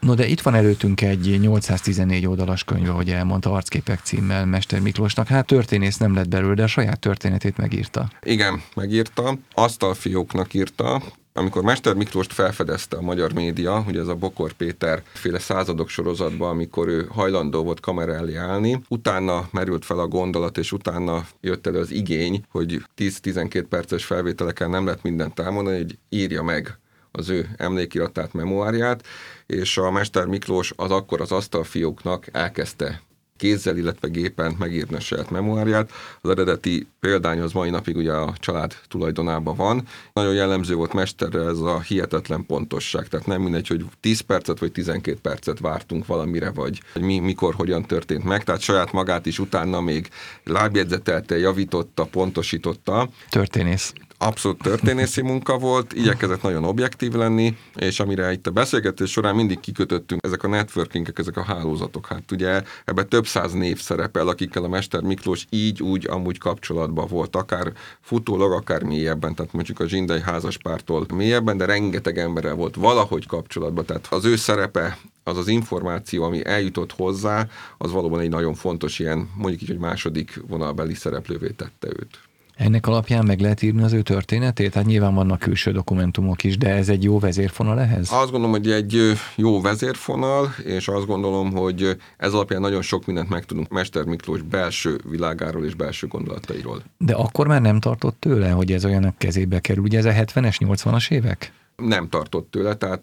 No 0.00 0.14
de 0.14 0.26
itt 0.26 0.40
van 0.40 0.54
előttünk 0.54 1.00
egy 1.00 1.38
814 1.40 2.26
oldalas 2.26 2.64
könyv, 2.64 2.88
ahogy 2.88 3.10
elmondta, 3.10 3.52
arcképek 3.52 4.00
címmel 4.02 4.46
Mester 4.46 4.80
Miklósnak. 4.80 5.26
Hát 5.26 5.46
történész 5.46 5.96
nem 5.96 6.14
lett 6.14 6.28
belőle, 6.28 6.54
de 6.54 6.62
a 6.62 6.66
saját 6.66 7.00
történetét 7.00 7.56
megírta. 7.56 8.10
Igen, 8.22 8.62
megírta. 8.74 9.38
Asztalfióknak 9.54 10.54
írta, 10.54 11.02
amikor 11.32 11.62
Mester 11.62 11.94
Miklóst 11.94 12.32
felfedezte 12.32 12.96
a 12.96 13.00
magyar 13.00 13.32
média, 13.32 13.84
ugye 13.86 14.00
ez 14.00 14.08
a 14.08 14.14
Bokor 14.14 14.52
Péter 14.52 15.02
féle 15.12 15.38
századok 15.38 15.88
sorozatban, 15.88 16.50
amikor 16.50 16.88
ő 16.88 17.06
hajlandó 17.10 17.62
volt 17.62 17.80
kamera 17.80 18.14
elé 18.14 18.36
állni, 18.36 18.80
utána 18.88 19.48
merült 19.52 19.84
fel 19.84 19.98
a 19.98 20.06
gondolat, 20.06 20.58
és 20.58 20.72
utána 20.72 21.26
jött 21.40 21.66
elő 21.66 21.78
az 21.78 21.90
igény, 21.90 22.44
hogy 22.48 22.82
10-12 22.96 23.64
perces 23.68 24.04
felvételeken 24.04 24.70
nem 24.70 24.84
lehet 24.84 25.02
mindent 25.02 25.40
elmondani, 25.40 25.76
hogy 25.76 25.98
írja 26.08 26.42
meg 26.42 26.78
az 27.12 27.28
ő 27.28 27.48
emlékiratát, 27.56 28.32
memoáriát, 28.32 29.06
és 29.46 29.78
a 29.78 29.90
Mester 29.90 30.26
Miklós 30.26 30.72
az 30.76 30.90
akkor 30.90 31.20
az 31.20 31.32
asztalfióknak 31.32 32.26
elkezdte 32.32 33.00
kézzel, 33.40 33.76
illetve 33.76 34.08
gépen 34.08 34.54
megírni 34.58 34.96
a 34.96 35.00
saját 35.00 35.30
memoáriát. 35.30 35.90
Az 36.20 36.30
eredeti 36.30 36.86
példány 37.00 37.40
az 37.40 37.52
mai 37.52 37.70
napig 37.70 37.96
ugye 37.96 38.12
a 38.12 38.34
család 38.38 38.74
tulajdonában 38.88 39.56
van. 39.56 39.86
Nagyon 40.12 40.34
jellemző 40.34 40.74
volt 40.74 40.92
mesterre 40.92 41.40
ez 41.40 41.58
a 41.58 41.80
hihetetlen 41.80 42.46
pontosság, 42.46 43.08
tehát 43.08 43.26
nem 43.26 43.42
mindegy, 43.42 43.66
hogy 43.66 43.84
10 44.00 44.20
percet 44.20 44.58
vagy 44.58 44.72
12 44.72 45.18
percet 45.22 45.58
vártunk 45.58 46.06
valamire, 46.06 46.50
vagy 46.50 46.80
hogy 46.92 47.02
mi, 47.02 47.18
mikor, 47.18 47.54
hogyan 47.54 47.82
történt 47.82 48.24
meg, 48.24 48.44
tehát 48.44 48.60
saját 48.60 48.92
magát 48.92 49.26
is 49.26 49.38
utána 49.38 49.80
még 49.80 50.08
lábjegyzetelte, 50.44 51.38
javította, 51.38 52.04
pontosította. 52.04 53.08
Történész 53.28 53.92
abszolút 54.22 54.62
történészi 54.62 55.22
munka 55.22 55.58
volt, 55.58 55.92
igyekezett 55.92 56.42
nagyon 56.42 56.64
objektív 56.64 57.12
lenni, 57.12 57.56
és 57.74 58.00
amire 58.00 58.32
itt 58.32 58.46
a 58.46 58.50
beszélgetés 58.50 59.10
során 59.10 59.34
mindig 59.34 59.60
kikötöttünk, 59.60 60.24
ezek 60.24 60.42
a 60.42 60.48
networkingek, 60.48 61.18
ezek 61.18 61.36
a 61.36 61.42
hálózatok. 61.42 62.06
Hát 62.06 62.32
ugye 62.32 62.62
ebbe 62.84 63.02
több 63.02 63.26
száz 63.26 63.52
név 63.52 63.80
szerepel, 63.80 64.28
akikkel 64.28 64.64
a 64.64 64.68
Mester 64.68 65.02
Miklós 65.02 65.46
így, 65.50 65.82
úgy, 65.82 66.06
amúgy 66.10 66.38
kapcsolatban 66.38 67.06
volt, 67.08 67.36
akár 67.36 67.72
futólag, 68.00 68.52
akár 68.52 68.82
mélyebben, 68.82 69.34
tehát 69.34 69.52
mondjuk 69.52 69.80
a 69.80 69.88
zsindai 69.88 70.20
házaspártól 70.20 71.06
mélyebben, 71.14 71.56
de 71.56 71.64
rengeteg 71.64 72.18
emberrel 72.18 72.54
volt 72.54 72.76
valahogy 72.76 73.26
kapcsolatban, 73.26 73.84
tehát 73.84 74.06
az 74.10 74.24
ő 74.24 74.36
szerepe 74.36 74.98
az 75.24 75.36
az 75.36 75.48
információ, 75.48 76.22
ami 76.22 76.44
eljutott 76.44 76.92
hozzá, 76.92 77.46
az 77.78 77.92
valóban 77.92 78.20
egy 78.20 78.28
nagyon 78.28 78.54
fontos 78.54 78.98
ilyen, 78.98 79.30
mondjuk 79.36 79.62
így, 79.62 79.68
hogy 79.68 79.78
második 79.78 80.40
vonalbeli 80.48 80.94
szereplővé 80.94 81.48
tette 81.48 81.88
őt. 81.88 82.29
Ennek 82.60 82.86
alapján 82.86 83.24
meg 83.24 83.40
lehet 83.40 83.62
írni 83.62 83.82
az 83.82 83.92
ő 83.92 84.02
történetét? 84.02 84.74
Hát 84.74 84.84
nyilván 84.84 85.14
vannak 85.14 85.38
külső 85.38 85.72
dokumentumok 85.72 86.44
is, 86.44 86.58
de 86.58 86.68
ez 86.68 86.88
egy 86.88 87.04
jó 87.04 87.18
vezérfonal 87.18 87.80
ehhez? 87.80 88.08
Azt 88.12 88.30
gondolom, 88.30 88.50
hogy 88.50 88.70
egy 88.70 89.12
jó 89.36 89.60
vezérfonal, 89.60 90.54
és 90.64 90.88
azt 90.88 91.06
gondolom, 91.06 91.52
hogy 91.52 91.96
ez 92.16 92.32
alapján 92.32 92.60
nagyon 92.60 92.82
sok 92.82 93.06
mindent 93.06 93.28
megtudunk 93.28 93.68
Mester 93.68 94.04
Miklós 94.04 94.42
belső 94.42 95.00
világáról 95.10 95.64
és 95.64 95.74
belső 95.74 96.06
gondolatairól. 96.06 96.82
De 96.98 97.14
akkor 97.14 97.46
már 97.46 97.60
nem 97.60 97.80
tartott 97.80 98.16
tőle, 98.18 98.50
hogy 98.50 98.72
ez 98.72 98.84
olyan 98.84 99.14
kezébe 99.18 99.60
kerül. 99.60 99.82
Ugye 99.82 99.98
ez 99.98 100.04
a 100.04 100.12
70-es, 100.12 100.56
80-as 100.58 101.10
évek? 101.10 101.52
Nem 101.80 102.08
tartott 102.08 102.50
tőle, 102.50 102.74
tehát... 102.74 103.02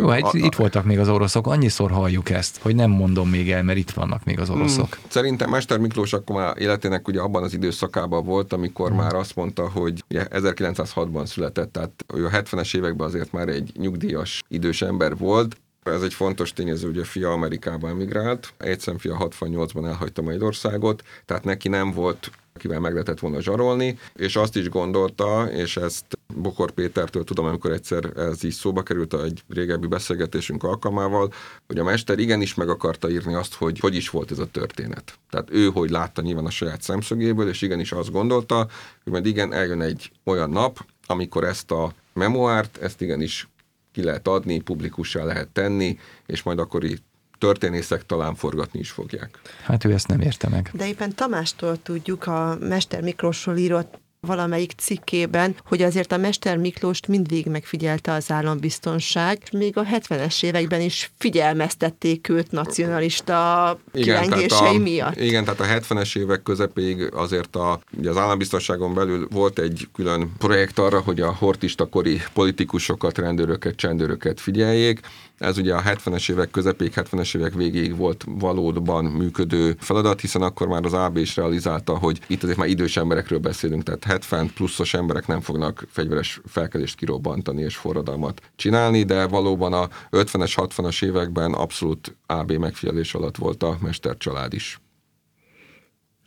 Jó, 0.00 0.08
hát 0.08 0.22
a, 0.22 0.30
itt 0.32 0.54
voltak 0.54 0.84
még 0.84 0.98
az 0.98 1.08
oroszok, 1.08 1.46
annyiszor 1.46 1.90
halljuk 1.90 2.30
ezt, 2.30 2.58
hogy 2.62 2.74
nem 2.74 2.90
mondom 2.90 3.28
még 3.28 3.50
el, 3.50 3.62
mert 3.62 3.78
itt 3.78 3.90
vannak 3.90 4.24
még 4.24 4.40
az 4.40 4.48
hmm, 4.48 4.56
oroszok. 4.56 4.94
Hmm, 4.94 5.04
szerintem 5.08 5.50
Mester 5.50 5.78
Miklós 5.78 6.12
akkor 6.12 6.36
már 6.36 6.58
életének 6.58 7.08
ugye 7.08 7.20
abban 7.20 7.42
az 7.42 7.54
időszakában 7.54 8.24
volt, 8.24 8.52
amikor 8.52 8.88
hmm. 8.88 8.96
már 8.96 9.14
azt 9.14 9.36
mondta, 9.36 9.68
hogy 9.68 10.04
ugye 10.10 10.26
1906-ban 10.30 11.26
született, 11.26 11.72
tehát 11.72 12.04
ő 12.14 12.26
a 12.26 12.30
70-es 12.30 12.76
években 12.76 13.06
azért 13.06 13.32
már 13.32 13.48
egy 13.48 13.72
nyugdíjas 13.76 14.42
idős 14.48 14.82
ember 14.82 15.16
volt, 15.16 15.56
ez 15.82 16.02
egy 16.02 16.14
fontos 16.14 16.52
tényező, 16.52 16.86
hogy 16.86 16.98
a 16.98 17.04
fia 17.04 17.32
Amerikába 17.32 17.88
emigrált, 17.88 18.52
egyszerűen 18.58 18.98
fia 18.98 19.28
68-ban 19.40 19.86
elhagyta 19.86 20.22
Magyarországot, 20.22 21.02
tehát 21.24 21.44
neki 21.44 21.68
nem 21.68 21.92
volt 21.92 22.30
akivel 22.54 22.80
meg 22.80 22.92
lehetett 22.92 23.18
volna 23.18 23.40
zsarolni, 23.40 23.98
és 24.14 24.36
azt 24.36 24.56
is 24.56 24.68
gondolta, 24.68 25.48
és 25.50 25.76
ezt 25.76 26.04
Bokor 26.34 26.70
Pétertől 26.70 27.24
tudom, 27.24 27.46
amikor 27.46 27.70
egyszer 27.72 28.16
ez 28.16 28.44
is 28.44 28.54
szóba 28.54 28.82
került 28.82 29.14
egy 29.14 29.42
régebbi 29.48 29.86
beszélgetésünk 29.86 30.62
alkalmával, 30.62 31.32
hogy 31.66 31.78
a 31.78 31.84
mester 31.84 32.18
igenis 32.18 32.54
meg 32.54 32.68
akarta 32.68 33.10
írni 33.10 33.34
azt, 33.34 33.54
hogy 33.54 33.78
hogy 33.78 33.94
is 33.94 34.10
volt 34.10 34.30
ez 34.30 34.38
a 34.38 34.46
történet. 34.46 35.18
Tehát 35.30 35.48
ő 35.50 35.68
hogy 35.68 35.90
látta 35.90 36.22
nyilván 36.22 36.46
a 36.46 36.50
saját 36.50 36.82
szemszögéből, 36.82 37.48
és 37.48 37.62
igenis 37.62 37.92
azt 37.92 38.12
gondolta, 38.12 38.68
hogy 39.02 39.12
majd 39.12 39.26
igen, 39.26 39.52
eljön 39.52 39.80
egy 39.80 40.12
olyan 40.24 40.50
nap, 40.50 40.86
amikor 41.06 41.44
ezt 41.44 41.70
a 41.70 41.92
memoárt, 42.12 42.76
ezt 42.76 43.00
igenis 43.00 43.48
ki 43.92 44.02
lehet 44.02 44.28
adni, 44.28 44.60
publikussá 44.60 45.24
lehet 45.24 45.48
tenni, 45.48 45.98
és 46.26 46.42
majd 46.42 46.58
akkor 46.58 46.84
itt 46.84 47.04
történészek 47.42 48.06
talán 48.06 48.34
forgatni 48.34 48.78
is 48.78 48.90
fogják. 48.90 49.40
Hát 49.62 49.84
ő 49.84 49.92
ezt 49.92 50.08
nem 50.08 50.20
érte 50.20 50.48
meg. 50.48 50.70
De 50.72 50.86
éppen 50.86 51.14
Tamástól 51.14 51.82
tudjuk, 51.82 52.26
a 52.26 52.56
Mester 52.60 53.02
Miklósról 53.02 53.56
írott 53.56 54.00
valamelyik 54.26 54.72
cikkében, 54.76 55.54
hogy 55.64 55.82
azért 55.82 56.12
a 56.12 56.16
Mester 56.16 56.56
Miklóst 56.56 57.08
mindvégig 57.08 57.46
megfigyelte 57.46 58.12
az 58.12 58.30
állambiztonság, 58.30 59.42
még 59.52 59.76
a 59.76 59.84
70-es 59.84 60.44
években 60.44 60.80
is 60.80 61.10
figyelmeztették 61.18 62.28
őt 62.28 62.50
nacionalista 62.50 63.78
kilengései 63.92 64.76
a, 64.76 64.78
miatt. 64.78 65.20
Igen, 65.20 65.44
tehát 65.44 65.60
a 65.60 65.94
70-es 65.94 66.18
évek 66.18 66.42
közepéig 66.42 67.14
azért 67.14 67.56
a, 67.56 67.80
ugye 67.98 68.10
az 68.10 68.16
állambiztonságon 68.16 68.94
belül 68.94 69.28
volt 69.30 69.58
egy 69.58 69.88
külön 69.94 70.32
projekt 70.38 70.78
arra, 70.78 71.00
hogy 71.00 71.20
a 71.20 71.34
hortista 71.38 71.86
kori 71.86 72.22
politikusokat, 72.32 73.18
rendőröket, 73.18 73.76
csendőröket 73.76 74.40
figyeljék, 74.40 75.00
ez 75.42 75.58
ugye 75.58 75.74
a 75.74 75.82
70-es 75.82 76.30
évek 76.30 76.50
közepéig, 76.50 76.92
70-es 76.94 77.36
évek 77.36 77.54
végéig 77.54 77.96
volt 77.96 78.24
valóban 78.28 79.04
működő 79.04 79.76
feladat, 79.78 80.20
hiszen 80.20 80.42
akkor 80.42 80.68
már 80.68 80.84
az 80.84 80.92
AB 80.92 81.16
is 81.16 81.36
realizálta, 81.36 81.98
hogy 81.98 82.20
itt 82.26 82.42
azért 82.42 82.58
már 82.58 82.68
idős 82.68 82.96
emberekről 82.96 83.38
beszélünk, 83.38 83.82
tehát 83.82 84.04
70 84.04 84.50
pluszos 84.54 84.94
emberek 84.94 85.26
nem 85.26 85.40
fognak 85.40 85.86
fegyveres 85.90 86.40
felkelést 86.46 86.96
kirobbantani 86.96 87.62
és 87.62 87.76
forradalmat 87.76 88.40
csinálni, 88.56 89.02
de 89.02 89.26
valóban 89.26 89.72
a 89.72 89.88
50-es, 90.10 90.52
60-as 90.56 91.04
években 91.04 91.52
abszolút 91.52 92.16
AB 92.26 92.52
megfigyelés 92.52 93.14
alatt 93.14 93.36
volt 93.36 93.62
a 93.62 93.76
mestercsalád 93.80 94.52
is. 94.52 94.80